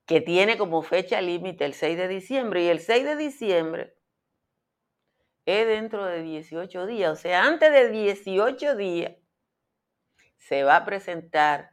que 0.04 0.20
tiene 0.20 0.58
como 0.58 0.82
fecha 0.82 1.22
límite 1.22 1.64
el 1.64 1.72
6 1.72 1.96
de 1.96 2.06
diciembre, 2.06 2.64
y 2.64 2.68
el 2.68 2.80
6 2.80 3.02
de 3.02 3.16
diciembre 3.16 3.96
es 5.46 5.66
dentro 5.66 6.04
de 6.04 6.20
18 6.20 6.84
días, 6.84 7.12
o 7.12 7.16
sea, 7.16 7.46
antes 7.46 7.72
de 7.72 7.88
18 7.88 8.76
días 8.76 9.16
se 10.36 10.64
va 10.64 10.76
a 10.76 10.84
presentar 10.84 11.70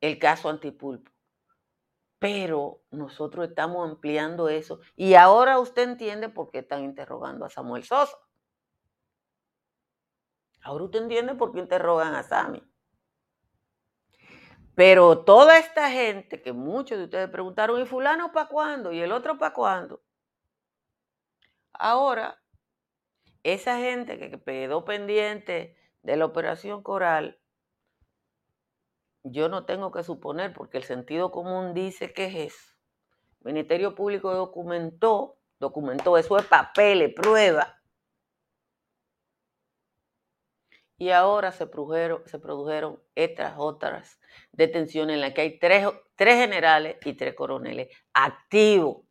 el 0.00 0.20
caso 0.20 0.48
Antipulpo 0.48 1.10
pero 2.20 2.82
nosotros 2.92 3.48
estamos 3.48 3.90
ampliando 3.90 4.48
eso. 4.48 4.78
Y 4.94 5.14
ahora 5.14 5.58
usted 5.58 5.82
entiende 5.82 6.28
por 6.28 6.52
qué 6.52 6.60
están 6.60 6.84
interrogando 6.84 7.44
a 7.44 7.50
Samuel 7.50 7.82
Sosa. 7.82 8.16
Ahora 10.62 10.84
usted 10.84 11.02
entiende 11.02 11.34
por 11.34 11.52
qué 11.52 11.58
interrogan 11.58 12.14
a 12.14 12.22
Sami. 12.22 12.62
Pero 14.76 15.24
toda 15.24 15.58
esta 15.58 15.90
gente 15.90 16.40
que 16.40 16.52
muchos 16.52 16.98
de 16.98 17.04
ustedes 17.04 17.28
preguntaron, 17.30 17.80
¿y 17.80 17.86
fulano 17.86 18.30
para 18.30 18.48
cuándo? 18.48 18.92
¿Y 18.92 19.00
el 19.00 19.10
otro 19.10 19.38
para 19.38 19.52
cuándo? 19.52 20.02
Ahora, 21.72 22.38
esa 23.42 23.78
gente 23.78 24.18
que 24.18 24.40
quedó 24.40 24.84
pendiente 24.84 25.76
de 26.02 26.16
la 26.16 26.26
operación 26.26 26.82
Coral 26.82 27.40
yo 29.24 29.48
no 29.48 29.64
tengo 29.64 29.90
que 29.90 30.04
suponer, 30.04 30.52
porque 30.52 30.76
el 30.76 30.84
sentido 30.84 31.32
común 31.32 31.74
dice 31.74 32.12
que 32.12 32.26
es 32.26 32.52
eso. 32.52 32.76
El 33.40 33.54
Ministerio 33.54 33.96
Público 33.96 34.32
documentó 34.32 35.36
documentó, 35.58 36.16
eso 36.16 36.38
es 36.38 36.46
papel, 36.46 37.12
prueba. 37.14 37.75
Y 40.98 41.10
ahora 41.10 41.52
se 41.52 41.66
produjeron, 41.66 42.22
se 42.26 42.38
produjeron 42.38 43.00
estas 43.14 43.54
otras 43.58 44.18
detenciones 44.52 45.14
en 45.14 45.20
las 45.20 45.32
que 45.34 45.42
hay 45.42 45.58
tres, 45.58 45.86
tres 46.14 46.36
generales 46.36 46.96
y 47.04 47.12
tres 47.14 47.34
coroneles 47.34 47.88
activos. 48.14 49.06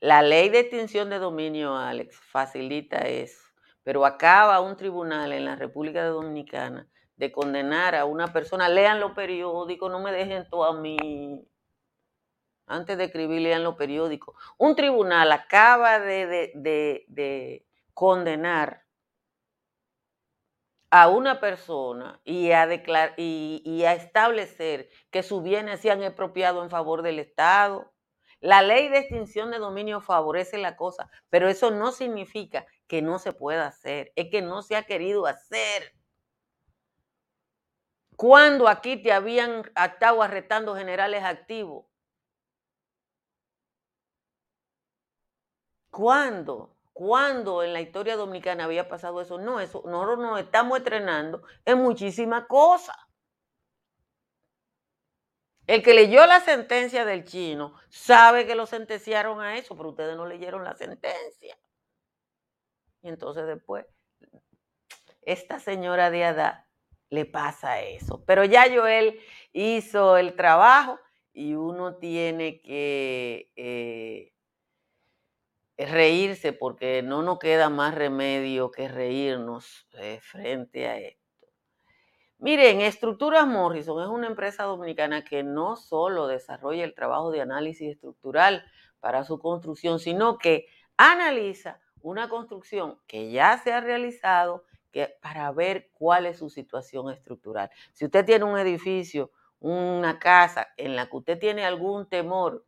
La 0.00 0.22
ley 0.22 0.48
de 0.48 0.60
extinción 0.60 1.10
de 1.10 1.18
dominio, 1.18 1.76
Alex, 1.76 2.16
facilita 2.16 2.98
eso, 2.98 3.42
pero 3.82 4.06
acaba 4.06 4.60
un 4.60 4.76
tribunal 4.76 5.32
en 5.32 5.44
la 5.44 5.56
República 5.56 6.04
Dominicana 6.06 6.88
de 7.16 7.32
condenar 7.32 7.96
a 7.96 8.04
una 8.04 8.32
persona. 8.32 8.68
Lean 8.68 9.00
los 9.00 9.12
periódicos, 9.12 9.90
no 9.90 10.00
me 10.00 10.12
dejen 10.12 10.48
todo 10.48 10.64
a 10.64 10.80
mí. 10.80 11.44
Antes 12.68 12.98
de 12.98 13.04
escribir, 13.04 13.42
lean 13.42 13.64
los 13.64 13.76
periódicos. 13.76 14.36
Un 14.58 14.76
tribunal 14.76 15.32
acaba 15.32 15.98
de, 15.98 16.52
de 16.54 17.66
condenar 17.94 18.88
a 20.90 21.08
una 21.08 21.40
persona 21.40 22.20
y 22.24 22.50
a, 22.52 22.66
y, 23.16 23.82
establecer 23.84 24.88
que 25.10 25.22
sus 25.22 25.42
bienes 25.42 25.80
se 25.80 25.90
han 25.90 26.02
expropiado 26.02 26.62
en 26.62 26.70
favor 26.70 27.02
del 27.02 27.18
Estado. 27.18 27.92
La 28.40 28.62
ley 28.62 28.88
de 28.88 28.98
extinción 28.98 29.50
de 29.50 29.58
dominio 29.58 30.00
favorece 30.00 30.58
la 30.58 30.76
cosa, 30.76 31.10
pero 31.28 31.48
eso 31.48 31.70
no 31.70 31.92
significa 31.92 32.66
que 32.86 33.02
no 33.02 33.18
se 33.18 33.32
pueda 33.32 33.66
hacer, 33.66 34.12
es 34.16 34.30
que 34.30 34.42
no 34.42 34.62
se 34.62 34.76
ha 34.76 34.84
querido 34.84 35.26
hacer. 35.26 35.92
Cuando 38.16 38.68
aquí 38.68 38.96
te 39.02 39.12
habían 39.12 39.70
estado 39.76 40.22
arrestando 40.22 40.74
generales 40.74 41.22
activos? 41.22 41.87
¿Cuándo? 45.98 46.76
¿Cuándo 46.92 47.64
en 47.64 47.72
la 47.72 47.80
historia 47.80 48.14
dominicana 48.14 48.66
había 48.66 48.88
pasado 48.88 49.20
eso? 49.20 49.36
No, 49.36 49.58
eso 49.58 49.82
nosotros 49.84 50.20
nos 50.20 50.38
estamos 50.38 50.78
entrenando 50.78 51.42
en 51.64 51.78
muchísimas 51.78 52.46
cosas. 52.46 52.94
El 55.66 55.82
que 55.82 55.94
leyó 55.94 56.24
la 56.26 56.38
sentencia 56.38 57.04
del 57.04 57.24
chino 57.24 57.74
sabe 57.88 58.46
que 58.46 58.54
lo 58.54 58.66
sentenciaron 58.66 59.40
a 59.40 59.58
eso, 59.58 59.76
pero 59.76 59.88
ustedes 59.88 60.16
no 60.16 60.24
leyeron 60.24 60.62
la 60.62 60.76
sentencia. 60.76 61.58
Y 63.02 63.08
entonces 63.08 63.44
después, 63.48 63.84
esta 65.22 65.58
señora 65.58 66.10
de 66.10 66.26
Adá 66.26 66.68
le 67.10 67.24
pasa 67.24 67.80
eso. 67.80 68.22
Pero 68.24 68.44
ya 68.44 68.72
Joel 68.72 69.18
hizo 69.52 70.16
el 70.16 70.36
trabajo 70.36 71.00
y 71.32 71.54
uno 71.54 71.96
tiene 71.96 72.60
que 72.60 73.50
eh, 73.56 74.32
reírse 75.86 76.52
porque 76.52 77.02
no 77.02 77.22
nos 77.22 77.38
queda 77.38 77.68
más 77.70 77.94
remedio 77.94 78.70
que 78.70 78.88
reírnos 78.88 79.86
eh, 79.92 80.18
frente 80.20 80.88
a 80.88 80.98
esto. 80.98 81.18
Miren, 82.40 82.80
Estructuras 82.80 83.46
Morrison 83.46 84.02
es 84.02 84.08
una 84.08 84.28
empresa 84.28 84.64
dominicana 84.64 85.24
que 85.24 85.42
no 85.42 85.76
solo 85.76 86.26
desarrolla 86.28 86.84
el 86.84 86.94
trabajo 86.94 87.30
de 87.30 87.40
análisis 87.40 87.90
estructural 87.90 88.64
para 89.00 89.24
su 89.24 89.38
construcción, 89.38 89.98
sino 89.98 90.38
que 90.38 90.66
analiza 90.96 91.80
una 92.00 92.28
construcción 92.28 93.00
que 93.06 93.30
ya 93.30 93.58
se 93.58 93.72
ha 93.72 93.80
realizado 93.80 94.64
que, 94.92 95.16
para 95.20 95.50
ver 95.52 95.90
cuál 95.92 96.26
es 96.26 96.38
su 96.38 96.48
situación 96.48 97.10
estructural. 97.10 97.70
Si 97.92 98.04
usted 98.04 98.24
tiene 98.24 98.44
un 98.44 98.58
edificio, 98.58 99.32
una 99.60 100.18
casa 100.18 100.68
en 100.76 100.94
la 100.94 101.08
que 101.10 101.16
usted 101.16 101.38
tiene 101.38 101.64
algún 101.64 102.08
temor, 102.08 102.64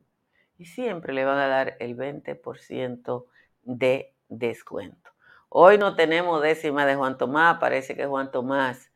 y 0.60 0.66
siempre 0.66 1.12
le 1.12 1.26
van 1.26 1.40
a 1.40 1.48
dar 1.48 1.76
el 1.80 1.98
20% 1.98 3.26
de 3.64 4.14
descuento. 4.28 5.10
Hoy 5.50 5.80
no 5.80 5.96
tenemos 5.96 6.40
décima 6.44 6.86
de 6.86 6.94
Juan 6.94 7.18
Tomás, 7.18 7.58
parece 7.58 7.96
que 7.96 8.06
Juan 8.06 8.30
Tomás 8.30 8.92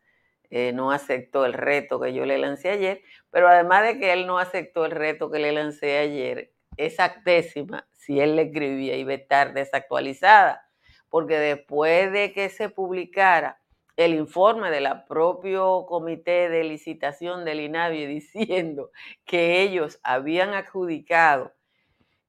eh, 0.52 0.74
no 0.74 0.92
aceptó 0.92 1.44
el 1.48 1.54
reto 1.54 2.00
que 2.00 2.14
yo 2.14 2.24
le 2.28 2.38
lancé 2.38 2.70
ayer, 2.70 3.02
pero 3.32 3.48
además 3.48 3.82
de 3.82 3.98
que 3.98 4.14
él 4.14 4.28
no 4.28 4.38
aceptó 4.38 4.86
el 4.86 4.92
reto 4.92 5.32
que 5.32 5.40
le 5.40 5.54
lancé 5.54 5.98
ayer, 5.98 6.54
esa 6.78 7.16
décima, 7.26 7.88
si 7.94 8.20
él 8.20 8.36
le 8.36 8.44
escribía, 8.44 8.96
iba 8.96 9.14
a 9.14 9.16
estar 9.16 9.54
desactualizada, 9.56 10.70
porque 11.10 11.40
después 11.40 12.12
de 12.12 12.32
que 12.32 12.50
se 12.50 12.70
publicara 12.70 13.61
el 13.98 14.14
informe 14.14 14.72
del 14.72 14.88
propio 15.08 15.86
comité 15.88 16.50
de 16.50 16.64
licitación 16.64 17.46
del 17.46 17.60
INAVI 17.60 18.06
diciendo 18.08 18.92
que 19.26 19.62
ellos 19.62 20.00
habían 20.04 20.54
adjudicado 20.54 21.54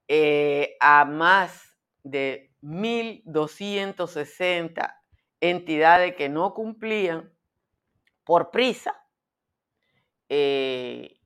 eh, 0.07 0.75
a 0.79 1.05
más 1.05 1.77
de 2.03 2.51
1.260 2.61 4.95
entidades 5.41 6.15
que 6.15 6.29
no 6.29 6.53
cumplían 6.53 7.33
por 8.23 8.51
prisa, 8.51 8.95
eh, 10.29 11.19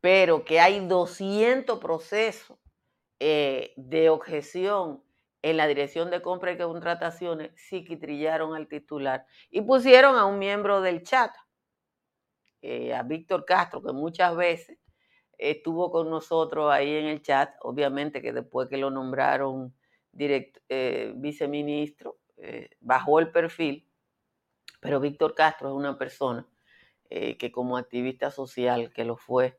pero 0.00 0.44
que 0.44 0.58
hay 0.60 0.86
200 0.86 1.78
procesos 1.78 2.58
eh, 3.20 3.72
de 3.76 4.08
objeción 4.08 5.04
en 5.42 5.56
la 5.56 5.66
dirección 5.66 6.10
de 6.10 6.22
compra 6.22 6.52
y 6.52 6.58
contrataciones 6.58 7.52
trillaron 7.96 8.54
al 8.54 8.68
titular 8.68 9.26
y 9.50 9.62
pusieron 9.62 10.16
a 10.16 10.26
un 10.26 10.38
miembro 10.38 10.80
del 10.80 11.02
chat, 11.02 11.34
eh, 12.62 12.94
a 12.94 13.02
Víctor 13.02 13.44
Castro, 13.46 13.82
que 13.82 13.92
muchas 13.92 14.36
veces 14.36 14.78
estuvo 15.38 15.90
con 15.90 16.10
nosotros 16.10 16.70
ahí 16.70 16.94
en 16.94 17.06
el 17.06 17.22
chat, 17.22 17.54
obviamente 17.60 18.20
que 18.20 18.32
después 18.32 18.68
que 18.68 18.76
lo 18.76 18.90
nombraron 18.90 19.74
eh, 20.18 21.12
viceministro, 21.16 22.18
eh, 22.36 22.68
bajó 22.80 23.18
el 23.20 23.30
perfil, 23.30 23.88
pero 24.80 25.00
Víctor 25.00 25.34
Castro 25.34 25.68
es 25.68 25.74
una 25.74 25.96
persona 25.98 26.46
que 27.10 27.50
como 27.50 27.76
activista 27.76 28.30
social 28.30 28.92
que 28.92 29.04
lo 29.04 29.16
fue, 29.16 29.58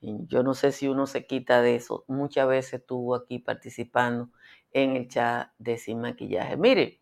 yo 0.00 0.42
no 0.42 0.54
sé 0.54 0.72
si 0.72 0.88
uno 0.88 1.06
se 1.06 1.26
quita 1.26 1.62
de 1.62 1.76
eso, 1.76 2.04
muchas 2.08 2.48
veces 2.48 2.80
estuvo 2.80 3.14
aquí 3.14 3.38
participando 3.38 4.30
en 4.72 4.96
el 4.96 5.08
chat 5.08 5.50
de 5.58 5.78
Sin 5.78 6.00
Maquillaje. 6.00 6.56
Mire, 6.56 7.00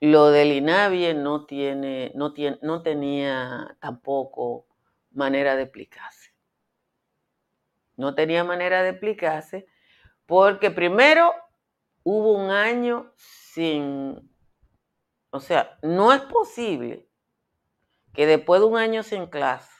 lo 0.00 0.30
del 0.30 0.52
INAVIE 0.52 1.14
no, 1.14 1.44
tiene, 1.44 2.12
no, 2.14 2.32
tiene, 2.32 2.58
no 2.62 2.82
tenía 2.82 3.76
tampoco 3.80 4.66
manera 5.12 5.56
de 5.56 5.64
explicarse. 5.64 6.30
No 7.96 8.14
tenía 8.14 8.44
manera 8.44 8.82
de 8.82 8.90
explicarse 8.90 9.66
porque 10.26 10.70
primero 10.70 11.34
hubo 12.02 12.32
un 12.32 12.50
año 12.50 13.12
sin, 13.16 14.30
o 15.30 15.40
sea, 15.40 15.78
no 15.82 16.12
es 16.12 16.22
posible 16.22 17.08
que 18.14 18.26
después 18.26 18.60
de 18.60 18.66
un 18.66 18.78
año 18.78 19.02
sin 19.02 19.26
clase, 19.26 19.70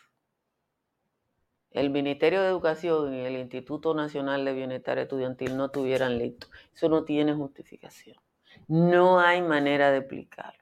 el 1.73 1.91
Ministerio 1.91 2.43
de 2.43 2.49
Educación 2.49 3.15
y 3.15 3.21
el 3.21 3.37
Instituto 3.37 3.95
Nacional 3.95 4.45
de 4.45 4.53
Bienestar 4.53 4.99
Estudiantil 4.99 5.57
no 5.57 5.71
tuvieran 5.71 6.19
listo. 6.19 6.49
Eso 6.75 6.89
no 6.89 7.05
tiene 7.05 7.35
justificación. 7.35 8.17
No 8.67 9.21
hay 9.21 9.43
manera 9.43 9.91
de 9.91 9.99
explicarlo. 9.99 10.61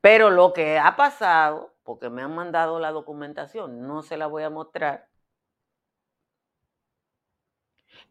Pero 0.00 0.30
lo 0.30 0.52
que 0.52 0.78
ha 0.78 0.96
pasado, 0.96 1.74
porque 1.84 2.10
me 2.10 2.22
han 2.22 2.34
mandado 2.34 2.80
la 2.80 2.90
documentación, 2.90 3.86
no 3.86 4.02
se 4.02 4.16
la 4.16 4.26
voy 4.26 4.42
a 4.42 4.50
mostrar, 4.50 5.08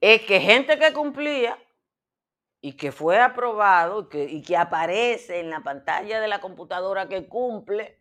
es 0.01 0.21
que 0.21 0.39
gente 0.39 0.77
que 0.79 0.93
cumplía 0.93 1.57
y 2.61 2.73
que 2.73 2.91
fue 2.91 3.19
aprobado 3.19 4.01
y 4.01 4.09
que, 4.09 4.23
y 4.25 4.41
que 4.41 4.57
aparece 4.57 5.39
en 5.39 5.49
la 5.49 5.61
pantalla 5.63 6.19
de 6.19 6.27
la 6.27 6.39
computadora 6.41 7.07
que 7.09 7.27
cumple, 7.27 7.98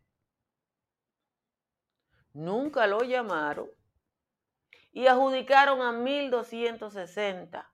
nunca 2.39 2.87
lo 2.87 3.01
llamaron 3.01 3.69
y 4.93 5.07
adjudicaron 5.07 5.83
a 5.83 5.93
1260 5.93 7.73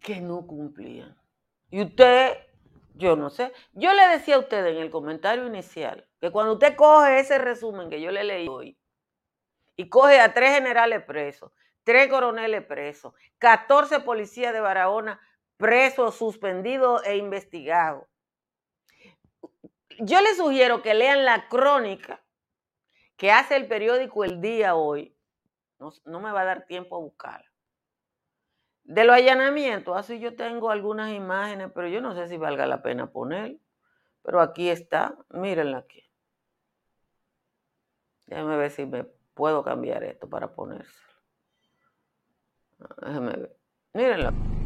que 0.00 0.20
no 0.20 0.46
cumplían. 0.46 1.16
Y 1.70 1.82
usted, 1.82 2.36
yo 2.94 3.16
no 3.16 3.30
sé, 3.30 3.52
yo 3.72 3.92
le 3.92 4.06
decía 4.08 4.36
a 4.36 4.40
usted 4.40 4.66
en 4.66 4.76
el 4.76 4.90
comentario 4.90 5.46
inicial 5.46 6.06
que 6.20 6.30
cuando 6.30 6.54
usted 6.54 6.76
coge 6.76 7.20
ese 7.20 7.38
resumen 7.38 7.90
que 7.90 8.00
yo 8.00 8.10
le 8.10 8.24
leí 8.24 8.48
hoy 8.48 8.78
y 9.76 9.88
coge 9.88 10.20
a 10.20 10.34
tres 10.34 10.54
generales 10.54 11.02
presos, 11.04 11.52
tres 11.84 12.08
coroneles 12.08 12.64
presos, 12.64 13.14
14 13.38 14.00
policías 14.00 14.52
de 14.52 14.60
Barahona 14.60 15.20
presos, 15.56 16.16
suspendidos 16.16 17.04
e 17.06 17.16
investigados. 17.16 18.09
Yo 20.02 20.20
le 20.22 20.34
sugiero 20.34 20.80
que 20.80 20.94
lean 20.94 21.24
la 21.24 21.48
crónica 21.48 22.22
que 23.16 23.30
hace 23.30 23.56
el 23.56 23.68
periódico 23.68 24.24
El 24.24 24.40
Día 24.40 24.74
hoy. 24.74 25.14
No, 25.78 25.92
no 26.06 26.20
me 26.20 26.32
va 26.32 26.40
a 26.40 26.44
dar 26.44 26.66
tiempo 26.66 26.96
a 26.96 27.00
buscarla. 27.00 27.50
De 28.82 29.04
los 29.04 29.14
allanamientos, 29.14 29.96
así 29.96 30.18
yo 30.18 30.34
tengo 30.34 30.70
algunas 30.70 31.12
imágenes, 31.12 31.70
pero 31.74 31.86
yo 31.86 32.00
no 32.00 32.14
sé 32.14 32.28
si 32.28 32.38
valga 32.38 32.66
la 32.66 32.82
pena 32.82 33.12
poner. 33.12 33.58
Pero 34.22 34.40
aquí 34.40 34.68
está, 34.68 35.16
mírenla 35.28 35.78
aquí. 35.78 36.02
Déjame 38.26 38.56
ver 38.56 38.70
si 38.70 38.86
me 38.86 39.04
puedo 39.34 39.62
cambiar 39.62 40.02
esto 40.04 40.28
para 40.28 40.54
ponérselo. 40.54 41.14
Déjame 43.02 43.32
ver. 43.32 43.56
Mírenla. 43.92 44.59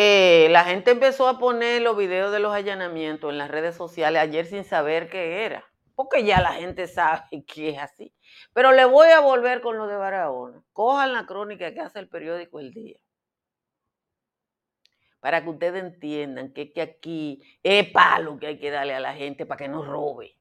Eh, 0.00 0.46
la 0.50 0.62
gente 0.62 0.92
empezó 0.92 1.26
a 1.26 1.40
poner 1.40 1.82
los 1.82 1.96
videos 1.96 2.30
de 2.30 2.38
los 2.38 2.54
allanamientos 2.54 3.32
en 3.32 3.38
las 3.38 3.50
redes 3.50 3.74
sociales 3.74 4.22
ayer 4.22 4.46
sin 4.46 4.62
saber 4.62 5.10
qué 5.10 5.44
era, 5.44 5.64
porque 5.96 6.22
ya 6.22 6.40
la 6.40 6.52
gente 6.52 6.86
sabe 6.86 7.24
que 7.52 7.70
es 7.70 7.78
así. 7.78 8.14
Pero 8.52 8.70
le 8.70 8.84
voy 8.84 9.08
a 9.08 9.18
volver 9.18 9.60
con 9.60 9.76
lo 9.76 9.88
de 9.88 9.96
Barahona. 9.96 10.62
Cojan 10.72 11.12
la 11.12 11.26
crónica 11.26 11.74
que 11.74 11.80
hace 11.80 11.98
el 11.98 12.08
periódico 12.08 12.60
El 12.60 12.70
Día. 12.70 13.00
Para 15.18 15.42
que 15.42 15.50
ustedes 15.50 15.82
entiendan 15.82 16.52
que, 16.52 16.72
que 16.72 16.80
aquí 16.80 17.42
es 17.64 17.90
palo 17.90 18.38
que 18.38 18.46
hay 18.46 18.60
que 18.60 18.70
darle 18.70 18.94
a 18.94 19.00
la 19.00 19.14
gente 19.14 19.46
para 19.46 19.58
que 19.58 19.66
no 19.66 19.82
robe. 19.82 20.38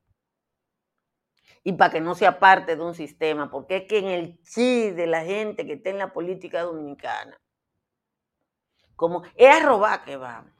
Y 1.63 1.73
para 1.73 1.93
que 1.93 1.99
no 1.99 2.13
sea 2.13 2.37
parte 2.37 2.75
de 2.75 2.83
un 2.83 2.93
sistema, 2.93 3.49
porque 3.49 3.77
es 3.77 3.83
que 3.87 3.97
en 3.97 4.05
el 4.05 4.39
chi 4.43 4.91
de 4.91 5.07
la 5.07 5.25
gente 5.25 5.65
que 5.65 5.73
está 5.73 5.89
en 5.89 5.97
la 5.97 6.13
política 6.13 6.61
dominicana, 6.61 7.41
como 8.97 9.23
es 9.35 9.63
a 9.63 10.03
que 10.03 10.17
vamos. 10.17 10.51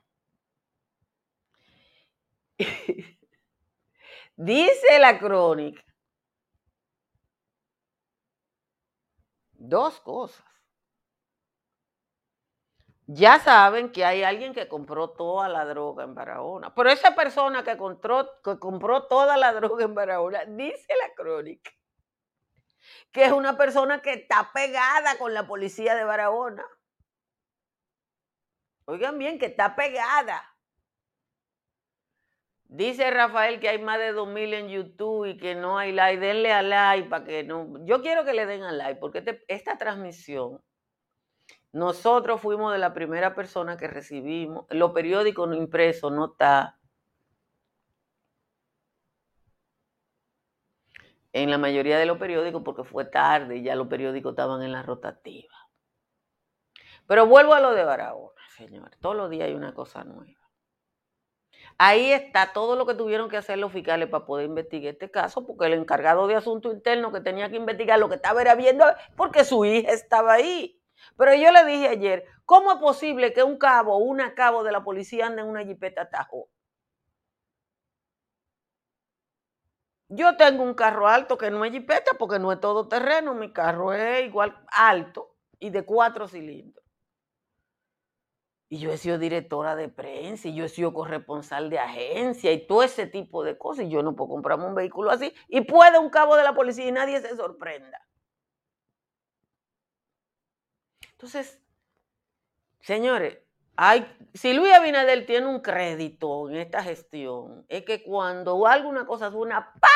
Dice 4.38 5.00
la 5.00 5.20
crónica 5.20 5.84
dos 9.68 10.00
cosas. 10.02 10.46
Ya 13.10 13.40
saben 13.40 13.92
que 13.94 14.04
hay 14.04 14.24
alguien 14.24 14.54
que 14.54 14.68
compró 14.68 15.12
toda 15.12 15.48
la 15.48 15.64
droga 15.64 16.04
en 16.04 16.14
Barahona, 16.14 16.76
pero 16.76 16.90
esa 16.90 17.16
persona 17.16 17.64
que 17.64 17.78
compró, 17.78 18.30
que 18.44 18.60
compró 18.60 19.08
toda 19.08 19.38
la 19.38 19.54
droga 19.54 19.86
en 19.86 19.96
Barahona, 19.96 20.44
dice 20.46 20.94
la 21.02 21.14
crónica, 21.16 21.72
que 23.14 23.24
es 23.24 23.32
una 23.32 23.56
persona 23.56 24.02
que 24.02 24.12
está 24.12 24.52
pegada 24.54 25.18
con 25.18 25.34
la 25.34 25.48
policía 25.48 25.96
de 25.96 26.04
Barahona. 26.04 26.66
Oigan 28.88 29.18
bien, 29.20 29.38
que 29.38 29.48
está 29.48 29.76
pegada. 29.76 30.42
Dice 32.70 33.10
Rafael 33.12 33.60
que 33.60 33.70
hay 33.70 33.80
más 33.82 34.00
de 34.00 34.14
2000 34.14 34.54
en 34.54 34.70
YouTube 34.70 35.26
y 35.26 35.38
que 35.38 35.56
no 35.56 35.78
hay 35.78 35.92
like. 35.92 36.20
Denle 36.20 36.54
a 36.54 36.62
like 36.62 37.10
para 37.10 37.26
que 37.26 37.44
no. 37.44 37.86
Yo 37.86 38.02
quiero 38.02 38.24
que 38.26 38.34
le 38.34 38.46
den 38.46 38.64
a 38.64 38.72
like 38.72 39.00
porque 39.00 39.20
este, 39.20 39.44
esta 39.48 39.78
transmisión, 39.78 40.62
nosotros 41.74 42.42
fuimos 42.42 42.74
de 42.74 42.80
la 42.80 42.94
primera 42.94 43.36
persona 43.36 43.78
que 43.78 43.88
recibimos. 43.88 44.66
Los 44.70 44.92
periódicos 44.92 45.50
no 45.50 45.56
impresos 45.56 46.12
no 46.12 46.26
está. 46.32 46.78
En 51.34 51.52
la 51.52 51.58
mayoría 51.58 51.98
de 52.00 52.06
los 52.06 52.18
periódicos 52.18 52.64
porque 52.64 52.84
fue 52.84 53.06
tarde 53.06 53.58
y 53.58 53.64
ya 53.64 53.76
los 53.76 53.88
periódicos 53.88 54.32
estaban 54.32 54.62
en 54.64 54.72
la 54.72 54.84
rotativa. 54.84 55.57
Pero 57.08 57.26
vuelvo 57.26 57.54
a 57.54 57.60
lo 57.60 57.74
de 57.74 57.84
Barahona 57.84 58.38
señores. 58.58 59.00
Todos 59.00 59.16
los 59.16 59.30
días 59.30 59.48
hay 59.48 59.54
una 59.54 59.74
cosa 59.74 60.04
nueva. 60.04 60.34
Ahí 61.78 62.12
está 62.12 62.54
todo 62.54 62.76
lo 62.76 62.86
que 62.88 62.96
tuvieron 62.96 63.30
que 63.30 63.38
hacer 63.38 63.60
los 63.60 63.72
fiscales 63.72 64.10
para 64.10 64.26
poder 64.26 64.48
investigar 64.48 64.94
este 64.94 65.12
caso, 65.12 65.46
porque 65.46 65.68
el 65.68 65.74
encargado 65.74 66.28
de 66.28 66.36
asunto 66.36 66.72
interno 66.72 67.12
que 67.12 67.22
tenía 67.22 67.50
que 67.50 67.56
investigar 67.58 68.00
lo 68.00 68.10
que 68.10 68.16
estaba 68.16 68.42
era 68.42 68.56
viendo, 68.56 68.86
porque 69.16 69.46
su 69.46 69.64
hija 69.64 69.92
estaba 69.92 70.34
ahí. 70.34 70.82
Pero 71.18 71.36
yo 71.36 71.52
le 71.52 71.66
dije 71.66 71.88
ayer, 71.88 72.26
¿cómo 72.46 72.72
es 72.72 72.80
posible 72.80 73.32
que 73.34 73.44
un 73.44 73.58
cabo 73.58 73.96
o 73.96 74.00
una 74.00 74.34
cabo 74.34 74.64
de 74.64 74.72
la 74.72 74.84
policía 74.84 75.28
ande 75.28 75.44
en 75.44 75.48
una 75.48 75.64
jipeta 75.64 76.10
tajo? 76.10 76.50
Yo 80.10 80.36
tengo 80.38 80.64
un 80.64 80.74
carro 80.74 81.08
alto 81.08 81.38
que 81.38 81.52
no 81.52 81.64
es 81.66 81.72
jipeta 81.72 82.12
porque 82.18 82.40
no 82.40 82.52
es 82.52 82.60
todo 82.60 82.88
terreno, 82.88 83.36
mi 83.36 83.52
carro 83.54 83.94
es 83.94 84.26
igual 84.26 84.58
alto 84.72 85.36
y 85.60 85.70
de 85.70 85.86
cuatro 85.86 86.28
cilindros. 86.28 86.87
Y 88.70 88.80
yo 88.80 88.92
he 88.92 88.98
sido 88.98 89.18
directora 89.18 89.76
de 89.76 89.88
prensa 89.88 90.50
y 90.50 90.56
yo 90.56 90.66
he 90.66 90.70
sido 90.70 90.94
corresponsal 90.94 91.70
de 91.70 91.80
agencia 91.80 92.52
y 92.52 92.68
todo 92.68 92.84
ese 92.84 93.08
tipo 93.08 93.44
de 93.44 93.58
cosas. 93.58 93.86
Y 93.86 93.90
yo 93.90 94.04
no 94.04 94.16
puedo 94.16 94.30
comprarme 94.32 94.66
un 94.66 94.76
vehículo 94.76 95.10
así. 95.10 95.34
Y 95.48 95.62
puede 95.62 95.98
un 96.00 96.10
cabo 96.10 96.36
de 96.36 96.44
la 96.44 96.54
policía 96.54 96.86
y 96.86 96.92
nadie 96.92 97.22
se 97.22 97.36
sorprenda. 97.38 98.06
Entonces, 101.12 101.62
señores, 102.82 103.40
si 104.34 104.54
Luis 104.54 104.74
Abinader 104.74 105.26
tiene 105.26 105.48
un 105.48 105.62
crédito 105.62 106.50
en 106.50 106.58
esta 106.58 106.84
gestión, 106.84 107.66
es 107.70 107.84
que 107.86 108.04
cuando 108.04 108.68
alguna 108.68 109.06
cosa 109.06 109.32
suena, 109.32 109.74
¡pa! 109.80 109.88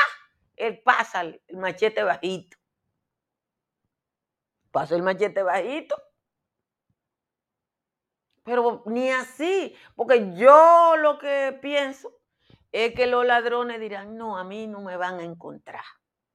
Él 0.56 0.82
pasa 0.82 1.22
el 1.22 1.42
machete 1.54 2.04
bajito. 2.04 2.58
Pasa 4.72 4.96
el 4.96 5.04
machete 5.04 5.44
bajito 5.44 5.96
pero 8.44 8.84
ni 8.86 9.10
así, 9.12 9.76
porque 9.96 10.34
yo 10.36 10.96
lo 10.98 11.20
que 11.20 11.58
pienso 11.62 12.12
es 12.72 12.94
que 12.96 13.08
los 13.08 13.26
ladrones 13.26 13.80
dirán, 13.80 14.18
no, 14.18 14.38
a 14.38 14.44
mí 14.44 14.68
no 14.68 14.82
me 14.82 14.98
van 14.98 15.20
a 15.20 15.24
encontrar. 15.24 15.84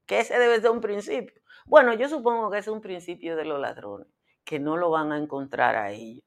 Que 0.07 0.21
ese 0.21 0.39
debe 0.39 0.61
ser 0.61 0.71
un 0.71 0.81
principio. 0.81 1.41
Bueno, 1.65 1.95
yo 1.95 2.09
supongo 2.09 2.51
que 2.51 2.59
es 2.59 2.69
un 2.69 2.81
principio 2.81 3.37
de 3.37 3.45
los 3.45 3.59
ladrones, 3.61 4.07
que 4.45 4.59
no 4.61 4.77
lo 4.77 4.91
van 4.91 5.11
a 5.13 5.19
encontrar 5.19 5.75
a 5.77 5.91
ellos. 5.91 6.23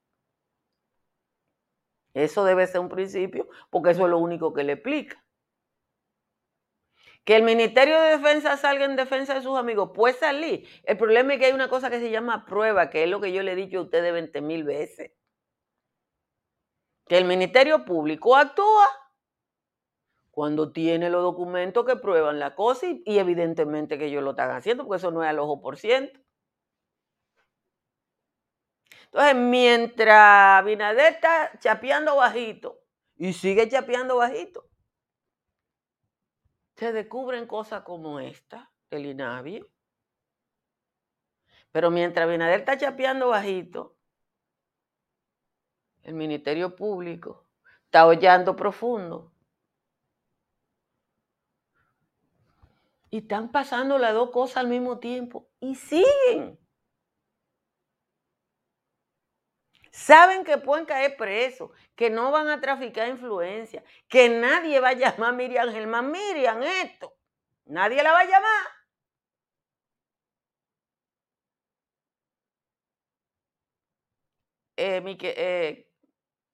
Eso 2.13 2.43
debe 2.43 2.67
ser 2.67 2.81
un 2.81 2.89
principio, 2.89 3.47
porque 3.69 3.91
eso 3.91 4.03
es 4.03 4.09
lo 4.09 4.17
único 4.17 4.53
que 4.53 4.63
le 4.63 4.73
explica. 4.73 5.23
Que 7.23 7.35
el 7.35 7.43
Ministerio 7.43 8.01
de 8.01 8.17
Defensa 8.17 8.57
salga 8.57 8.85
en 8.85 8.95
defensa 8.95 9.35
de 9.35 9.41
sus 9.41 9.57
amigos, 9.57 9.91
puede 9.93 10.15
salir. 10.15 10.67
El 10.83 10.97
problema 10.97 11.33
es 11.33 11.39
que 11.39 11.45
hay 11.45 11.53
una 11.53 11.69
cosa 11.69 11.89
que 11.89 11.99
se 11.99 12.09
llama 12.09 12.45
prueba, 12.45 12.89
que 12.89 13.03
es 13.03 13.09
lo 13.09 13.21
que 13.21 13.31
yo 13.31 13.43
le 13.43 13.53
he 13.53 13.55
dicho 13.55 13.79
a 13.79 13.83
ustedes 13.83 14.11
20 14.11 14.41
mil 14.41 14.63
veces 14.63 15.11
que 17.09 17.17
el 17.17 17.25
Ministerio 17.25 17.85
Público 17.85 18.35
actúa 18.35 18.87
cuando 20.29 20.71
tiene 20.71 21.09
los 21.09 21.23
documentos 21.23 21.83
que 21.83 21.95
prueban 21.95 22.37
la 22.37 22.53
cosa 22.53 22.85
y, 22.85 23.17
evidentemente 23.17 23.97
que 23.97 24.05
ellos 24.05 24.23
lo 24.23 24.29
están 24.31 24.51
haciendo, 24.51 24.85
porque 24.85 24.99
eso 24.99 25.09
no 25.09 25.23
es 25.23 25.29
al 25.29 25.39
ojo 25.39 25.59
por 25.59 25.77
ciento. 25.77 26.19
Entonces, 29.05 29.35
mientras 29.35 30.63
Binader 30.63 31.13
está 31.13 31.51
chapeando 31.57 32.15
bajito 32.15 32.79
y 33.15 33.33
sigue 33.33 33.67
chapeando 33.67 34.17
bajito, 34.17 34.69
se 36.75 36.93
descubren 36.93 37.47
cosas 37.47 37.81
como 37.81 38.19
esta 38.19 38.71
del 38.91 39.07
INAVI. 39.07 39.65
Pero 41.71 41.89
mientras 41.89 42.29
Binader 42.29 42.59
está 42.59 42.77
chapeando 42.77 43.29
bajito, 43.29 43.98
el 46.03 46.13
Ministerio 46.13 46.75
Público 46.75 47.45
está 47.85 48.05
hollando 48.05 48.55
profundo. 48.55 49.31
Y 53.11 53.19
están 53.19 53.51
pasando 53.51 53.97
las 53.97 54.13
dos 54.13 54.29
cosas 54.29 54.57
al 54.57 54.67
mismo 54.67 54.99
tiempo 54.99 55.49
y 55.59 55.75
siguen. 55.75 56.59
Saben 59.91 60.43
que 60.45 60.57
pueden 60.57 60.85
caer 60.85 61.17
presos, 61.17 61.71
que 61.95 62.09
no 62.09 62.31
van 62.31 62.47
a 62.49 62.61
traficar 62.61 63.09
influencia, 63.09 63.83
que 64.07 64.29
nadie 64.29 64.79
va 64.79 64.89
a 64.89 64.93
llamar 64.93 65.29
a 65.29 65.33
Miriam 65.33 65.71
Germán, 65.71 66.11
Miriam, 66.11 66.61
esto. 66.63 67.13
Nadie 67.65 68.01
la 68.03 68.11
va 68.13 68.19
a 68.21 68.25
llamar. 68.25 68.79
Eh, 74.77 75.01
eh, 75.21 75.88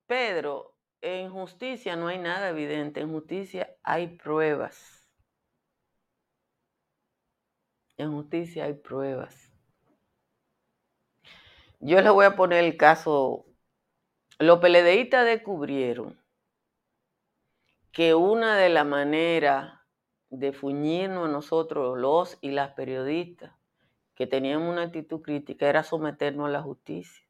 Pedro, 0.08 0.76
en 1.02 1.32
justicia 1.32 1.96
no 1.96 2.08
hay 2.08 2.18
nada 2.20 2.50
evidente, 2.50 3.02
en 3.02 3.12
justicia 3.12 3.76
hay 3.84 4.08
pruebas. 4.18 5.08
En 7.98 8.12
justicia 8.12 8.66
hay 8.66 8.74
pruebas. 8.74 9.52
Yo 11.80 12.02
les 12.02 12.12
voy 12.12 12.26
a 12.26 12.36
poner 12.36 12.64
el 12.64 12.78
caso, 12.78 13.46
los 14.40 14.60
peledeístas 14.60 15.26
descubrieron 15.26 16.20
que 17.92 18.14
una 18.16 18.58
de 18.58 18.70
las 18.70 18.86
maneras 18.86 19.80
de 20.30 20.52
fuñirnos 20.52 21.30
a 21.30 21.32
nosotros, 21.32 21.98
los 21.98 22.38
y 22.42 22.52
las 22.52 22.74
periodistas, 22.74 23.54
que 24.16 24.28
teníamos 24.28 24.70
una 24.70 24.84
actitud 24.84 25.22
crítica, 25.22 25.70
era 25.70 25.84
someternos 25.84 26.48
a 26.48 26.52
la 26.52 26.62
justicia. 26.62 27.25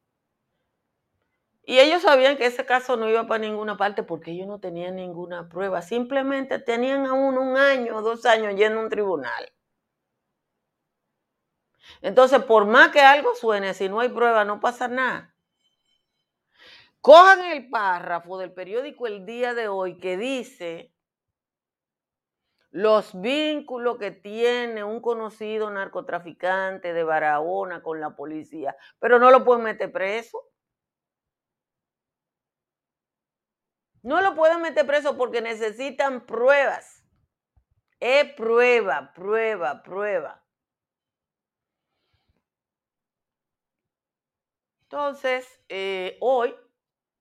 Y 1.68 1.80
ellos 1.80 2.02
sabían 2.02 2.36
que 2.36 2.46
ese 2.46 2.64
caso 2.64 2.96
no 2.96 3.08
iba 3.08 3.26
para 3.26 3.40
ninguna 3.40 3.76
parte 3.76 4.04
porque 4.04 4.30
ellos 4.30 4.46
no 4.46 4.60
tenían 4.60 4.94
ninguna 4.94 5.48
prueba. 5.48 5.82
Simplemente 5.82 6.60
tenían 6.60 7.06
a 7.06 7.12
uno 7.12 7.40
un 7.42 7.56
año 7.56 7.96
o 7.96 8.02
dos 8.02 8.24
años 8.24 8.54
yendo 8.54 8.78
a 8.78 8.84
un 8.84 8.88
tribunal. 8.88 9.52
Entonces, 12.02 12.44
por 12.44 12.66
más 12.66 12.92
que 12.92 13.00
algo 13.00 13.34
suene, 13.34 13.74
si 13.74 13.88
no 13.88 13.98
hay 13.98 14.10
prueba, 14.10 14.44
no 14.44 14.60
pasa 14.60 14.86
nada. 14.86 15.34
Cojan 17.00 17.44
el 17.46 17.68
párrafo 17.68 18.38
del 18.38 18.52
periódico 18.52 19.08
El 19.08 19.26
Día 19.26 19.52
de 19.52 19.66
hoy 19.66 19.98
que 19.98 20.16
dice 20.16 20.92
los 22.70 23.20
vínculos 23.20 23.98
que 23.98 24.12
tiene 24.12 24.84
un 24.84 25.00
conocido 25.00 25.68
narcotraficante 25.70 26.92
de 26.92 27.02
Barahona 27.02 27.82
con 27.82 28.00
la 28.00 28.14
policía, 28.14 28.76
pero 29.00 29.18
no 29.18 29.32
lo 29.32 29.44
pueden 29.44 29.64
meter 29.64 29.90
preso. 29.90 30.44
No 34.06 34.20
lo 34.20 34.36
pueden 34.36 34.62
meter 34.62 34.86
preso 34.86 35.16
porque 35.16 35.42
necesitan 35.42 36.26
pruebas. 36.26 37.04
Es 37.98 38.32
prueba, 38.34 39.12
prueba, 39.12 39.82
prueba. 39.82 40.46
Entonces, 44.82 45.60
eh, 45.68 46.18
hoy, 46.20 46.54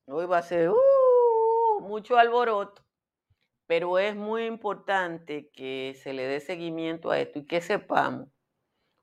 hoy 0.05 0.27
va 0.27 0.37
a 0.37 0.43
ser 0.43 0.69
uh, 0.69 1.79
mucho 1.81 2.17
alboroto, 2.17 2.85
pero 3.65 3.97
es 3.97 4.15
muy 4.15 4.45
importante 4.45 5.49
que 5.49 5.99
se 6.03 6.13
le 6.13 6.27
dé 6.27 6.39
seguimiento 6.39 7.09
a 7.09 7.17
esto 7.17 7.39
y 7.39 7.47
que 7.47 7.61
sepamos, 7.61 8.29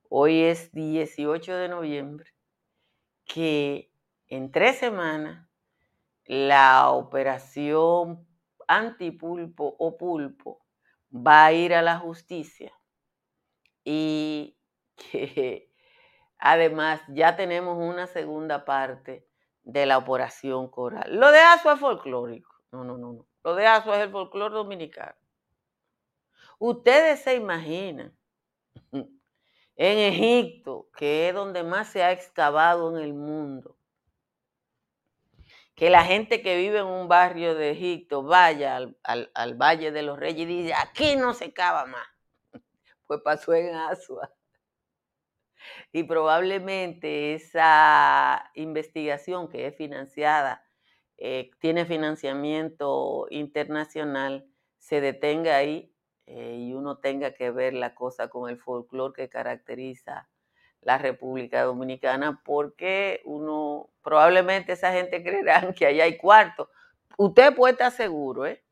hoy 0.09 0.43
es 0.43 0.71
18 0.71 1.57
de 1.57 1.69
noviembre, 1.69 2.33
que 3.25 3.91
en 4.29 4.53
tres 4.53 4.79
semanas 4.79 5.52
la 6.25 6.91
operación 6.91 8.27
antipulpo 8.69 9.77
o 9.79 9.97
pulpo 9.97 10.65
va 11.15 11.47
a 11.47 11.53
ir 11.53 11.75
a 11.75 11.83
la 11.83 11.99
justicia 11.99 12.73
y 13.85 14.57
que 14.97 15.73
Además, 16.45 17.01
ya 17.07 17.37
tenemos 17.37 17.79
una 17.79 18.09
segunda 18.09 18.65
parte 18.65 19.25
de 19.63 19.87
la 19.87 19.97
operación 19.97 20.69
coral. 20.69 21.09
Lo 21.15 21.31
de 21.31 21.39
ASO 21.39 21.71
es 21.71 21.79
folclórico. 21.79 22.53
No, 22.73 22.83
no, 22.83 22.99
no, 22.99 23.13
no. 23.13 23.29
Lo 23.45 23.55
de 23.55 23.65
ASO 23.65 23.95
es 23.95 24.01
el 24.01 24.11
folclore 24.11 24.53
dominicano. 24.53 25.15
Ustedes 26.59 27.21
se 27.23 27.37
imaginan 27.37 28.13
en 28.93 29.09
Egipto, 29.77 30.89
que 30.97 31.29
es 31.29 31.35
donde 31.35 31.63
más 31.63 31.87
se 31.87 32.03
ha 32.03 32.11
excavado 32.11 32.91
en 32.91 33.05
el 33.05 33.15
mundo, 33.15 33.79
que 35.83 35.91
la 35.91 36.05
gente 36.05 36.43
que 36.43 36.57
vive 36.57 36.79
en 36.79 36.87
un 36.87 37.09
barrio 37.09 37.57
de 37.57 37.73
Egipto 37.73 38.23
vaya 38.23 38.77
al, 38.77 39.55
Valle 39.57 39.91
de 39.91 40.03
los 40.03 40.17
Reyes 40.17 40.49
y 40.49 40.63
dice, 40.63 40.75
aquí 40.75 41.17
no 41.17 41.35
se 41.35 41.53
cava 41.53 41.87
más. 41.87 42.07
Pues 43.09 43.21
pasó 43.25 43.53
en 43.53 43.75
Asua 43.75 44.33
y 45.91 46.05
probablemente 46.05 47.35
esa 47.35 48.49
investigación 48.55 49.49
que 49.49 49.67
es 49.67 49.77
financiada, 49.77 50.65
eh, 51.19 51.51
tiene 51.59 51.85
financiamiento 51.85 53.27
internacional, 53.31 54.47
se 54.79 55.01
detenga 55.01 55.57
ahí 55.57 55.93
eh, 56.27 56.59
y 56.61 56.75
uno 56.75 56.99
tenga 56.99 57.35
que 57.35 57.51
ver 57.51 57.75
la 57.75 57.97
cosa 57.97 58.29
con 58.29 58.49
el 58.49 58.57
folclore 58.57 59.15
que 59.15 59.29
caracteriza 59.29 60.31
la 60.83 60.99
República 60.99 61.63
Dominicana, 61.63 62.43
porque 62.45 63.23
uno, 63.25 63.91
probablemente 64.03 64.73
esa 64.73 64.93
gente 64.93 65.23
creerá 65.23 65.73
que 65.77 65.87
allá 65.87 66.05
hay 66.05 66.17
cuarto. 66.17 66.69
Usted 67.17 67.55
puede 67.55 67.73
estar 67.73 67.93
seguro, 67.93 68.47
¿eh? 68.47 68.63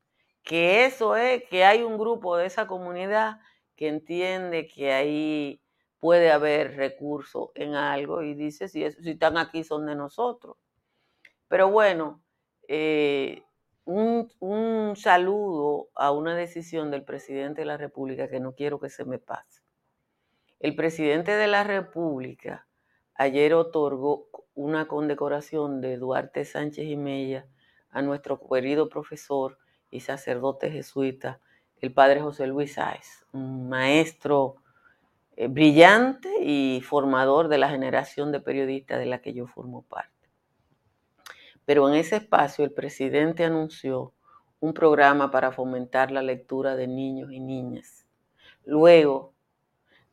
que 0.43 0.85
eso 0.85 1.15
es, 1.15 1.43
que 1.49 1.65
hay 1.65 1.83
un 1.83 1.97
grupo 1.97 2.37
de 2.37 2.45
esa 2.45 2.67
comunidad 2.67 3.39
que 3.75 3.87
entiende 3.87 4.67
que 4.67 4.91
ahí 4.91 5.61
puede 5.99 6.31
haber 6.31 6.75
recursos 6.75 7.49
en 7.55 7.75
algo 7.75 8.23
y 8.23 8.33
dice, 8.33 8.67
si, 8.67 8.89
si 8.91 9.11
están 9.11 9.37
aquí 9.37 9.63
son 9.63 9.85
de 9.85 9.95
nosotros. 9.95 10.57
Pero 11.47 11.69
bueno, 11.69 12.23
eh, 12.67 13.43
un, 13.85 14.95
saludo 14.95 15.89
a 15.95 16.11
una 16.11 16.35
decisión 16.35 16.91
del 16.91 17.03
presidente 17.03 17.61
de 17.61 17.65
la 17.65 17.77
República 17.77 18.29
que 18.29 18.39
no 18.39 18.53
quiero 18.53 18.79
que 18.79 18.89
se 18.89 19.05
me 19.05 19.19
pase. 19.19 19.60
El 20.61 20.75
presidente 20.75 21.31
de 21.31 21.47
la 21.47 21.63
República 21.63 22.67
ayer 23.15 23.55
otorgó 23.55 24.27
una 24.53 24.87
condecoración 24.87 25.81
de 25.81 25.97
Duarte 25.97 26.45
Sánchez 26.45 26.85
y 26.85 26.95
Mella 26.95 27.47
a 27.89 28.03
nuestro 28.03 28.39
querido 28.39 28.87
profesor 28.87 29.57
y 29.89 30.01
sacerdote 30.01 30.69
jesuita, 30.69 31.39
el 31.79 31.91
padre 31.91 32.21
José 32.21 32.45
Luis 32.45 32.75
Sáez, 32.75 33.25
un 33.33 33.69
maestro 33.69 34.57
eh, 35.35 35.47
brillante 35.47 36.29
y 36.43 36.79
formador 36.81 37.47
de 37.47 37.57
la 37.57 37.69
generación 37.69 38.31
de 38.31 38.39
periodistas 38.39 38.99
de 38.99 39.07
la 39.07 39.19
que 39.19 39.33
yo 39.33 39.47
formo 39.47 39.81
parte. 39.81 40.29
Pero 41.65 41.89
en 41.89 41.95
ese 41.95 42.17
espacio 42.17 42.63
el 42.63 42.71
presidente 42.71 43.45
anunció 43.45 44.13
un 44.59 44.75
programa 44.75 45.31
para 45.31 45.51
fomentar 45.51 46.11
la 46.11 46.21
lectura 46.21 46.75
de 46.75 46.85
niños 46.85 47.31
y 47.31 47.39
niñas. 47.39 48.05
Luego 48.63 49.30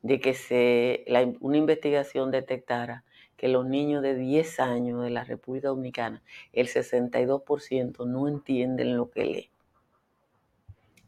de 0.02 0.20
que 0.20 0.34
se, 0.34 1.04
una 1.40 1.56
investigación 1.56 2.30
detectara 2.30 3.04
que 3.36 3.48
los 3.48 3.66
niños 3.66 4.02
de 4.02 4.16
10 4.16 4.60
años 4.60 5.02
de 5.02 5.10
la 5.10 5.24
República 5.24 5.68
Dominicana, 5.68 6.22
el 6.52 6.68
62% 6.68 8.06
no 8.06 8.28
entienden 8.28 8.96
lo 8.96 9.10
que 9.10 9.24
lee. 9.24 9.50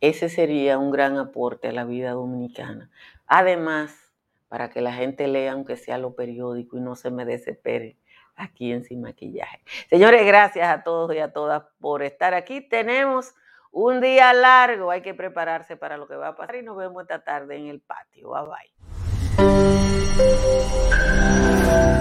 Ese 0.01 0.29
sería 0.29 0.79
un 0.79 0.91
gran 0.91 1.19
aporte 1.19 1.69
a 1.69 1.73
la 1.73 1.85
vida 1.85 2.13
dominicana. 2.13 2.91
Además, 3.27 4.13
para 4.49 4.71
que 4.71 4.81
la 4.81 4.93
gente 4.93 5.29
lea, 5.29 5.53
aunque 5.53 5.77
sea 5.77 5.99
lo 5.99 6.15
periódico, 6.15 6.79
y 6.79 6.81
no 6.81 6.97
se 6.97 7.11
me 7.11 7.25
desespere 7.25 7.97
aquí 8.35 8.73
en 8.73 8.85
Sin 8.85 9.03
Maquillaje. 9.03 9.61
Señores, 9.91 10.25
gracias 10.27 10.69
a 10.69 10.83
todos 10.83 11.15
y 11.15 11.19
a 11.19 11.33
todas 11.33 11.65
por 11.81 12.03
estar 12.03 12.33
aquí. 12.35 12.61
Tenemos 12.61 13.35
un 13.73 14.01
día 14.01 14.33
largo, 14.33 14.91
hay 14.91 15.03
que 15.03 15.15
prepararse 15.15 15.77
para 15.77 15.97
lo 15.97 16.07
que 16.07 16.17
va 16.17 16.29
a 16.29 16.37
pasar 16.37 16.57
y 16.57 16.63
nos 16.63 16.77
vemos 16.77 17.03
esta 17.03 17.23
tarde 17.23 17.57
en 17.57 17.67
el 17.67 17.81
patio. 17.81 18.31
Bye 18.31 18.43
bye. 18.47 18.71